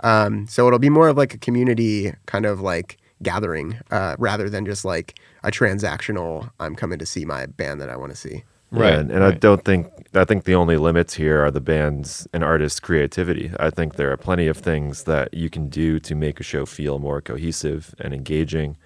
Um, 0.00 0.46
so 0.48 0.66
it'll 0.66 0.78
be 0.78 0.90
more 0.90 1.08
of 1.08 1.16
like 1.16 1.34
a 1.34 1.38
community 1.38 2.12
kind 2.26 2.46
of 2.46 2.60
like 2.60 2.98
gathering 3.22 3.78
uh, 3.90 4.16
rather 4.18 4.50
than 4.50 4.66
just 4.66 4.84
like 4.84 5.18
a 5.44 5.50
transactional. 5.50 6.50
I'm 6.58 6.74
coming 6.74 6.98
to 6.98 7.06
see 7.06 7.24
my 7.24 7.46
band 7.46 7.80
that 7.80 7.88
I 7.88 7.96
want 7.96 8.12
to 8.12 8.16
see. 8.16 8.44
Right, 8.80 8.94
and, 8.94 9.10
and 9.10 9.24
I 9.24 9.32
don't 9.32 9.64
think 9.64 9.90
I 10.14 10.24
think 10.24 10.44
the 10.44 10.54
only 10.54 10.76
limits 10.76 11.14
here 11.14 11.44
are 11.44 11.50
the 11.50 11.60
band's 11.60 12.26
and 12.32 12.44
artist's 12.44 12.80
creativity. 12.80 13.50
I 13.58 13.70
think 13.70 13.96
there 13.96 14.12
are 14.12 14.16
plenty 14.16 14.46
of 14.46 14.56
things 14.56 15.04
that 15.04 15.34
you 15.34 15.50
can 15.50 15.68
do 15.68 15.98
to 16.00 16.14
make 16.14 16.40
a 16.40 16.42
show 16.42 16.66
feel 16.66 16.98
more 16.98 17.20
cohesive 17.20 17.94
and 17.98 18.14
engaging. 18.14 18.76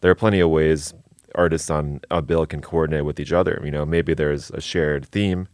There 0.00 0.10
are 0.10 0.16
plenty 0.16 0.40
of 0.40 0.50
ways 0.50 0.94
artists 1.34 1.70
on 1.70 2.00
a 2.10 2.20
bill 2.20 2.46
can 2.46 2.60
coordinate 2.60 3.04
with 3.04 3.18
each 3.18 3.32
other. 3.32 3.60
You 3.64 3.70
know, 3.70 3.86
maybe 3.86 4.14
there's 4.14 4.50
a 4.50 4.60
shared 4.60 5.06
theme 5.06 5.48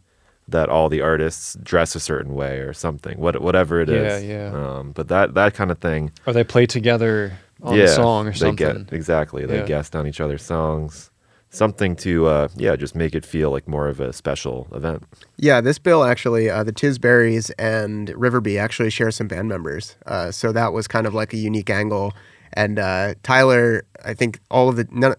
that 0.47 0.67
all 0.69 0.89
the 0.89 1.01
artists 1.01 1.55
dress 1.61 1.95
a 1.95 1.99
certain 1.99 2.33
way 2.33 2.59
or 2.59 2.73
something. 2.73 3.19
What 3.19 3.41
whatever 3.41 3.79
it 3.81 3.89
is. 3.89 4.23
Yeah, 4.23 4.49
yeah. 4.51 4.77
Um, 4.77 4.91
but 4.91 5.07
that 5.09 5.35
that 5.35 5.53
kind 5.53 5.71
of 5.71 5.79
thing. 5.79 6.11
Or 6.25 6.33
they 6.33 6.43
play 6.43 6.65
together 6.65 7.33
on 7.61 7.75
yeah, 7.75 7.83
the 7.83 7.87
song 7.89 8.27
or 8.27 8.33
something. 8.33 8.55
they 8.67 8.73
get 8.73 8.93
exactly. 8.93 9.45
They 9.45 9.59
Yeah. 9.59 9.65
guest 9.65 9.95
on 9.95 10.07
each 10.07 10.19
other's 10.19 10.43
songs. 10.43 11.11
Something 11.51 11.95
to 11.97 12.27
uh, 12.27 12.47
yeah, 12.55 12.75
just 12.75 12.95
make 12.95 13.15
it 13.15 13.25
feel 13.25 13.49
like 13.49 13.67
more 13.67 13.87
of 13.87 13.99
a 13.99 14.13
special 14.13 14.67
event. 14.71 15.03
Yeah, 15.37 15.61
this 15.61 15.79
bill 15.79 16.03
actually, 16.03 16.47
uh, 16.49 16.63
the 16.63 16.71
Tisberries 16.71 17.51
and 17.57 18.09
Riverby 18.09 18.59
actually 18.59 18.91
share 18.91 19.09
some 19.09 19.27
band 19.27 19.49
members. 19.49 19.95
Uh, 20.05 20.31
so 20.31 20.51
that 20.51 20.73
was 20.73 20.87
kind 20.87 21.07
of 21.07 21.15
like 21.15 21.33
a 21.33 21.37
unique 21.37 21.71
angle. 21.71 22.13
And 22.53 22.77
uh, 22.77 23.15
Tyler, 23.23 23.83
I 24.05 24.13
think 24.13 24.39
all 24.51 24.69
of 24.69 24.75
the, 24.75 24.87
none, 24.91 25.15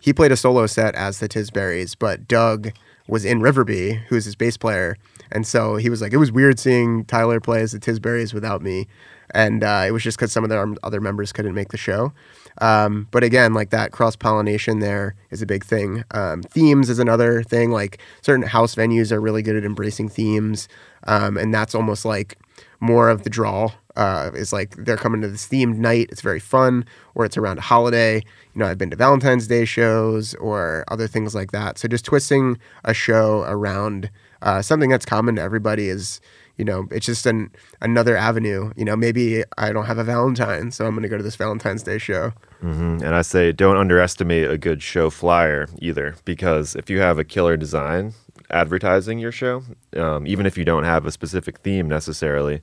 he 0.00 0.12
played 0.12 0.32
a 0.32 0.36
solo 0.36 0.66
set 0.66 0.94
as 0.94 1.20
the 1.20 1.28
Tisberries, 1.28 1.94
but 1.98 2.26
Doug 2.26 2.72
was 3.06 3.24
in 3.24 3.40
Riverby, 3.40 4.02
who's 4.06 4.24
his 4.24 4.34
bass 4.34 4.56
player. 4.56 4.96
And 5.30 5.46
so 5.46 5.76
he 5.76 5.90
was 5.90 6.00
like, 6.00 6.12
it 6.12 6.18
was 6.18 6.32
weird 6.32 6.58
seeing 6.58 7.04
Tyler 7.04 7.40
play 7.40 7.60
as 7.60 7.72
the 7.72 7.78
Tisberries 7.78 8.32
without 8.32 8.62
me. 8.62 8.86
And 9.32 9.64
uh, 9.64 9.84
it 9.86 9.90
was 9.90 10.02
just 10.02 10.18
because 10.18 10.32
some 10.32 10.44
of 10.44 10.50
the 10.50 10.76
other 10.82 11.00
members 11.00 11.32
couldn't 11.32 11.54
make 11.54 11.68
the 11.68 11.76
show. 11.76 12.12
Um, 12.58 13.08
but 13.10 13.22
again, 13.22 13.54
like 13.54 13.70
that 13.70 13.92
cross 13.92 14.16
pollination 14.16 14.78
there 14.78 15.14
is 15.30 15.42
a 15.42 15.46
big 15.46 15.64
thing. 15.64 16.04
Um, 16.12 16.42
themes 16.42 16.88
is 16.88 16.98
another 16.98 17.42
thing. 17.42 17.70
Like 17.70 17.98
certain 18.22 18.46
house 18.46 18.74
venues 18.74 19.12
are 19.12 19.20
really 19.20 19.42
good 19.42 19.56
at 19.56 19.64
embracing 19.64 20.08
themes, 20.08 20.68
um, 21.04 21.36
and 21.36 21.52
that's 21.52 21.74
almost 21.74 22.04
like 22.04 22.38
more 22.80 23.08
of 23.08 23.22
the 23.22 23.30
draw. 23.30 23.72
Uh, 23.96 24.30
is 24.34 24.52
like 24.52 24.76
they're 24.76 24.98
coming 24.98 25.22
to 25.22 25.28
this 25.28 25.48
themed 25.48 25.76
night. 25.76 26.08
It's 26.10 26.20
very 26.20 26.40
fun, 26.40 26.84
or 27.14 27.24
it's 27.24 27.38
around 27.38 27.58
a 27.58 27.62
holiday. 27.62 28.16
You 28.16 28.58
know, 28.58 28.66
I've 28.66 28.76
been 28.76 28.90
to 28.90 28.96
Valentine's 28.96 29.46
Day 29.46 29.64
shows 29.64 30.34
or 30.34 30.84
other 30.88 31.06
things 31.06 31.34
like 31.34 31.52
that. 31.52 31.78
So 31.78 31.88
just 31.88 32.04
twisting 32.04 32.58
a 32.84 32.92
show 32.92 33.44
around 33.46 34.10
uh, 34.42 34.60
something 34.60 34.90
that's 34.90 35.06
common 35.06 35.36
to 35.36 35.42
everybody 35.42 35.88
is 35.88 36.20
you 36.56 36.64
know, 36.64 36.88
it's 36.90 37.06
just 37.06 37.26
an 37.26 37.50
another 37.80 38.16
avenue. 38.16 38.72
You 38.76 38.84
know, 38.84 38.96
maybe 38.96 39.44
I 39.58 39.72
don't 39.72 39.86
have 39.86 39.98
a 39.98 40.04
Valentine, 40.04 40.70
so 40.70 40.86
I'm 40.86 40.92
going 40.92 41.02
to 41.02 41.08
go 41.08 41.16
to 41.16 41.22
this 41.22 41.36
Valentine's 41.36 41.82
Day 41.82 41.98
show. 41.98 42.32
hmm 42.60 42.98
And 43.02 43.14
I 43.14 43.22
say, 43.22 43.52
don't 43.52 43.76
underestimate 43.76 44.50
a 44.50 44.58
good 44.58 44.82
show 44.82 45.10
flyer 45.10 45.68
either, 45.80 46.16
because 46.24 46.74
if 46.74 46.88
you 46.90 47.00
have 47.00 47.18
a 47.18 47.24
killer 47.24 47.56
design 47.56 48.14
advertising 48.50 49.18
your 49.18 49.32
show, 49.32 49.62
um, 49.96 50.26
even 50.26 50.46
if 50.46 50.56
you 50.56 50.64
don't 50.64 50.84
have 50.84 51.04
a 51.04 51.12
specific 51.12 51.58
theme 51.58 51.88
necessarily, 51.88 52.62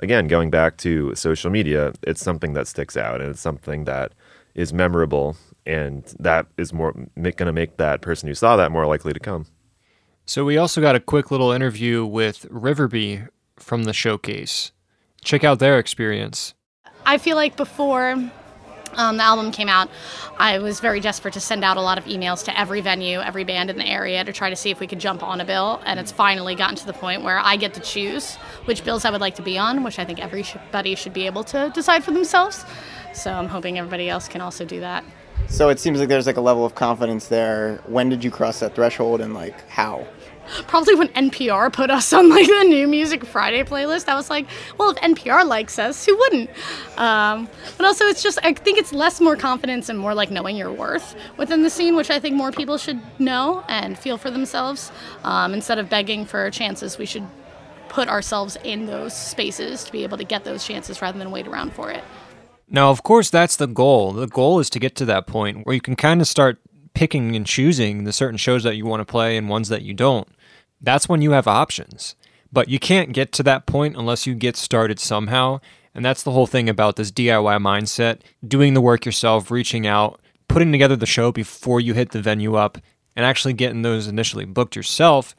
again, 0.00 0.26
going 0.26 0.50
back 0.50 0.76
to 0.78 1.14
social 1.14 1.50
media, 1.50 1.92
it's 2.02 2.22
something 2.22 2.52
that 2.54 2.66
sticks 2.66 2.96
out 2.96 3.20
and 3.20 3.30
it's 3.30 3.40
something 3.40 3.84
that 3.84 4.12
is 4.54 4.72
memorable, 4.72 5.36
and 5.64 6.14
that 6.18 6.46
is 6.58 6.72
more 6.72 6.92
going 7.16 7.36
to 7.36 7.52
make 7.52 7.76
that 7.76 8.00
person 8.02 8.28
who 8.28 8.34
saw 8.34 8.56
that 8.56 8.72
more 8.72 8.86
likely 8.86 9.12
to 9.12 9.20
come. 9.20 9.46
So 10.30 10.44
we 10.44 10.58
also 10.58 10.80
got 10.80 10.94
a 10.94 11.00
quick 11.00 11.32
little 11.32 11.50
interview 11.50 12.06
with 12.06 12.48
Riverby 12.50 13.26
from 13.56 13.82
the 13.82 13.92
showcase. 13.92 14.70
Check 15.24 15.42
out 15.42 15.58
their 15.58 15.76
experience. 15.80 16.54
I 17.04 17.18
feel 17.18 17.34
like 17.34 17.56
before 17.56 18.12
um, 18.92 19.16
the 19.16 19.24
album 19.24 19.50
came 19.50 19.68
out, 19.68 19.90
I 20.38 20.60
was 20.60 20.78
very 20.78 21.00
desperate 21.00 21.34
to 21.34 21.40
send 21.40 21.64
out 21.64 21.78
a 21.78 21.80
lot 21.80 21.98
of 21.98 22.04
emails 22.04 22.44
to 22.44 22.56
every 22.56 22.80
venue, 22.80 23.18
every 23.18 23.42
band 23.42 23.70
in 23.70 23.76
the 23.76 23.84
area 23.84 24.22
to 24.22 24.32
try 24.32 24.50
to 24.50 24.54
see 24.54 24.70
if 24.70 24.78
we 24.78 24.86
could 24.86 25.00
jump 25.00 25.24
on 25.24 25.40
a 25.40 25.44
bill. 25.44 25.82
And 25.84 25.98
it's 25.98 26.12
finally 26.12 26.54
gotten 26.54 26.76
to 26.76 26.86
the 26.86 26.92
point 26.92 27.24
where 27.24 27.40
I 27.40 27.56
get 27.56 27.74
to 27.74 27.80
choose 27.80 28.36
which 28.66 28.84
bills 28.84 29.04
I 29.04 29.10
would 29.10 29.20
like 29.20 29.34
to 29.34 29.42
be 29.42 29.58
on, 29.58 29.82
which 29.82 29.98
I 29.98 30.04
think 30.04 30.20
everybody 30.20 30.94
should 30.94 31.12
be 31.12 31.26
able 31.26 31.42
to 31.42 31.72
decide 31.74 32.04
for 32.04 32.12
themselves. 32.12 32.64
So 33.14 33.32
I'm 33.32 33.48
hoping 33.48 33.78
everybody 33.78 34.08
else 34.08 34.28
can 34.28 34.42
also 34.42 34.64
do 34.64 34.78
that. 34.78 35.02
So 35.48 35.68
it 35.68 35.78
seems 35.78 35.98
like 35.98 36.08
there's 36.08 36.26
like 36.26 36.36
a 36.36 36.40
level 36.40 36.64
of 36.64 36.74
confidence 36.74 37.28
there. 37.28 37.80
When 37.86 38.08
did 38.08 38.24
you 38.24 38.30
cross 38.30 38.60
that 38.60 38.74
threshold 38.74 39.20
and 39.20 39.34
like 39.34 39.68
how? 39.68 40.06
Probably 40.66 40.94
when 40.96 41.08
NPR 41.08 41.72
put 41.72 41.90
us 41.90 42.12
on 42.12 42.28
like 42.28 42.46
the 42.46 42.64
New 42.64 42.88
Music 42.88 43.24
Friday 43.24 43.62
playlist, 43.62 44.08
I 44.08 44.14
was 44.14 44.30
like, 44.30 44.46
well, 44.78 44.90
if 44.90 44.96
NPR 44.96 45.46
likes 45.46 45.78
us, 45.78 46.04
who 46.04 46.16
wouldn't? 46.16 46.50
Um, 46.96 47.48
but 47.76 47.86
also, 47.86 48.06
it's 48.06 48.22
just 48.22 48.38
I 48.42 48.52
think 48.54 48.78
it's 48.78 48.92
less 48.92 49.20
more 49.20 49.36
confidence 49.36 49.88
and 49.88 49.98
more 49.98 50.14
like 50.14 50.30
knowing 50.30 50.56
your 50.56 50.72
worth 50.72 51.14
within 51.36 51.62
the 51.62 51.70
scene, 51.70 51.94
which 51.94 52.10
I 52.10 52.18
think 52.18 52.34
more 52.34 52.50
people 52.50 52.78
should 52.78 53.00
know 53.20 53.64
and 53.68 53.98
feel 53.98 54.18
for 54.18 54.30
themselves. 54.30 54.90
Um, 55.22 55.54
instead 55.54 55.78
of 55.78 55.88
begging 55.88 56.24
for 56.24 56.50
chances, 56.50 56.98
we 56.98 57.06
should 57.06 57.26
put 57.88 58.08
ourselves 58.08 58.56
in 58.64 58.86
those 58.86 59.14
spaces 59.14 59.84
to 59.84 59.92
be 59.92 60.04
able 60.04 60.16
to 60.16 60.24
get 60.24 60.44
those 60.44 60.64
chances 60.64 61.02
rather 61.02 61.18
than 61.18 61.30
wait 61.30 61.46
around 61.46 61.72
for 61.74 61.90
it. 61.90 62.02
Now, 62.72 62.90
of 62.90 63.02
course, 63.02 63.30
that's 63.30 63.56
the 63.56 63.66
goal. 63.66 64.12
The 64.12 64.28
goal 64.28 64.60
is 64.60 64.70
to 64.70 64.78
get 64.78 64.94
to 64.96 65.04
that 65.06 65.26
point 65.26 65.66
where 65.66 65.74
you 65.74 65.80
can 65.80 65.96
kind 65.96 66.20
of 66.20 66.28
start 66.28 66.60
picking 66.94 67.34
and 67.34 67.44
choosing 67.44 68.04
the 68.04 68.12
certain 68.12 68.36
shows 68.36 68.62
that 68.62 68.76
you 68.76 68.86
want 68.86 69.00
to 69.00 69.04
play 69.04 69.36
and 69.36 69.48
ones 69.48 69.68
that 69.70 69.82
you 69.82 69.92
don't. 69.92 70.28
That's 70.80 71.08
when 71.08 71.20
you 71.20 71.32
have 71.32 71.48
options. 71.48 72.14
But 72.52 72.68
you 72.68 72.78
can't 72.78 73.12
get 73.12 73.32
to 73.32 73.42
that 73.42 73.66
point 73.66 73.96
unless 73.96 74.24
you 74.24 74.34
get 74.34 74.56
started 74.56 75.00
somehow. 75.00 75.60
And 75.94 76.04
that's 76.04 76.22
the 76.22 76.30
whole 76.30 76.46
thing 76.46 76.68
about 76.68 76.94
this 76.94 77.10
DIY 77.10 77.60
mindset 77.60 78.20
doing 78.46 78.74
the 78.74 78.80
work 78.80 79.04
yourself, 79.04 79.50
reaching 79.50 79.84
out, 79.84 80.20
putting 80.46 80.70
together 80.70 80.94
the 80.94 81.06
show 81.06 81.32
before 81.32 81.80
you 81.80 81.94
hit 81.94 82.12
the 82.12 82.22
venue 82.22 82.54
up, 82.54 82.78
and 83.16 83.26
actually 83.26 83.52
getting 83.52 83.82
those 83.82 84.06
initially 84.06 84.44
booked 84.44 84.76
yourself 84.76 85.34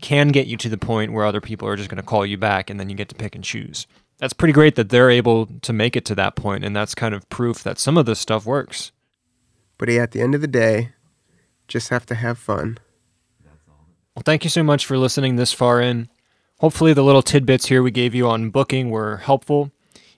can 0.00 0.28
get 0.28 0.46
you 0.46 0.56
to 0.58 0.68
the 0.68 0.78
point 0.78 1.12
where 1.12 1.24
other 1.24 1.40
people 1.40 1.66
are 1.66 1.76
just 1.76 1.88
going 1.88 1.96
to 1.96 2.02
call 2.02 2.24
you 2.24 2.38
back 2.38 2.70
and 2.70 2.78
then 2.78 2.88
you 2.88 2.94
get 2.94 3.08
to 3.08 3.14
pick 3.14 3.34
and 3.34 3.42
choose 3.42 3.86
that's 4.18 4.32
pretty 4.32 4.52
great 4.52 4.76
that 4.76 4.88
they're 4.88 5.10
able 5.10 5.46
to 5.46 5.72
make 5.72 5.96
it 5.96 6.04
to 6.06 6.14
that 6.14 6.36
point 6.36 6.64
and 6.64 6.74
that's 6.74 6.94
kind 6.94 7.14
of 7.14 7.28
proof 7.28 7.62
that 7.62 7.78
some 7.78 7.96
of 7.96 8.06
this 8.06 8.20
stuff 8.20 8.46
works. 8.46 8.92
But 9.78 9.88
at 9.90 10.12
the 10.12 10.22
end 10.22 10.34
of 10.34 10.40
the 10.40 10.46
day, 10.46 10.92
just 11.68 11.90
have 11.90 12.06
to 12.06 12.14
have 12.14 12.38
fun. 12.38 12.78
well 14.14 14.22
thank 14.24 14.44
you 14.44 14.50
so 14.50 14.62
much 14.62 14.86
for 14.86 14.96
listening 14.96 15.36
this 15.36 15.52
far 15.52 15.80
in. 15.80 16.08
Hopefully 16.60 16.94
the 16.94 17.04
little 17.04 17.22
tidbits 17.22 17.66
here 17.66 17.82
we 17.82 17.90
gave 17.90 18.14
you 18.14 18.28
on 18.28 18.50
booking 18.50 18.90
were 18.90 19.18
helpful. 19.18 19.70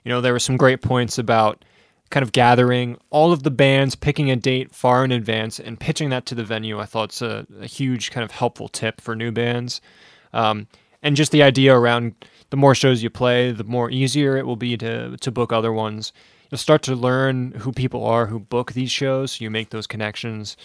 You 0.04 0.10
know 0.10 0.20
there 0.20 0.32
were 0.32 0.38
some 0.38 0.56
great 0.56 0.80
points 0.80 1.18
about 1.18 1.64
kind 2.10 2.22
of 2.22 2.32
gathering 2.32 2.96
all 3.10 3.32
of 3.32 3.42
the 3.42 3.50
bands 3.50 3.94
picking 3.94 4.30
a 4.30 4.36
date 4.36 4.74
far 4.74 5.04
in 5.04 5.12
advance 5.12 5.60
and 5.60 5.78
pitching 5.78 6.08
that 6.08 6.24
to 6.24 6.34
the 6.34 6.42
venue 6.42 6.80
i 6.80 6.86
thought 6.86 7.10
it's 7.10 7.20
a, 7.20 7.46
a 7.60 7.66
huge 7.66 8.10
kind 8.10 8.24
of 8.24 8.30
helpful 8.30 8.66
tip 8.68 9.00
for 9.00 9.14
new 9.14 9.30
bands. 9.30 9.82
Um, 10.32 10.68
and 11.02 11.16
just 11.16 11.32
the 11.32 11.42
idea 11.42 11.74
around 11.76 12.14
the 12.50 12.56
more 12.56 12.74
shows 12.74 13.02
you 13.02 13.10
play, 13.10 13.52
the 13.52 13.64
more 13.64 13.90
easier 13.90 14.36
it 14.36 14.46
will 14.46 14.56
be 14.56 14.76
to 14.78 15.16
to 15.16 15.30
book 15.30 15.52
other 15.52 15.72
ones. 15.72 16.12
You'll 16.50 16.58
start 16.58 16.82
to 16.82 16.94
learn 16.94 17.52
who 17.52 17.72
people 17.72 18.04
are 18.04 18.26
who 18.26 18.38
book 18.38 18.72
these 18.72 18.90
shows, 18.90 19.32
so 19.32 19.44
you 19.44 19.50
make 19.50 19.70
those 19.70 19.86
connections. 19.86 20.56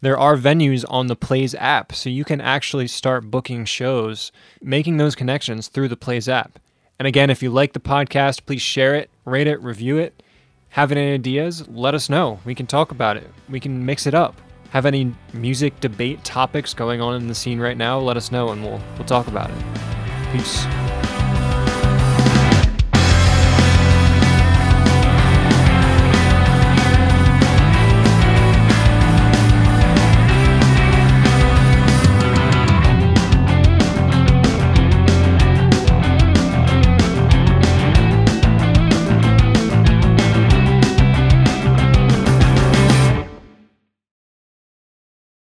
There 0.00 0.18
are 0.18 0.36
venues 0.36 0.84
on 0.88 1.06
the 1.06 1.16
Plaze 1.16 1.54
app, 1.54 1.94
so 1.94 2.10
you 2.10 2.24
can 2.24 2.40
actually 2.40 2.88
start 2.88 3.30
booking 3.30 3.64
shows, 3.64 4.32
making 4.60 4.98
those 4.98 5.14
connections 5.14 5.68
through 5.68 5.88
the 5.88 5.96
Plaze 5.96 6.28
app. 6.28 6.58
And 6.98 7.08
again, 7.08 7.30
if 7.30 7.42
you 7.42 7.50
like 7.50 7.72
the 7.72 7.80
podcast, 7.80 8.44
please 8.44 8.60
share 8.60 8.94
it, 8.94 9.08
rate 9.24 9.46
it, 9.46 9.62
review 9.62 9.96
it. 9.96 10.22
Have 10.68 10.92
any 10.92 11.14
ideas? 11.14 11.66
Let 11.68 11.94
us 11.94 12.10
know. 12.10 12.38
We 12.44 12.54
can 12.54 12.66
talk 12.66 12.90
about 12.90 13.16
it. 13.16 13.30
We 13.48 13.60
can 13.60 13.86
mix 13.86 14.06
it 14.06 14.14
up. 14.14 14.38
Have 14.70 14.86
any 14.86 15.14
music 15.32 15.78
debate 15.80 16.22
topics 16.24 16.74
going 16.74 17.00
on 17.00 17.14
in 17.14 17.28
the 17.28 17.34
scene 17.34 17.60
right 17.60 17.76
now? 17.76 17.98
Let 17.98 18.16
us 18.16 18.30
know 18.32 18.50
and 18.50 18.62
we'll 18.62 18.80
we'll 18.98 19.06
talk 19.06 19.28
about 19.28 19.50
it. 19.50 19.56
Peace. 20.32 20.66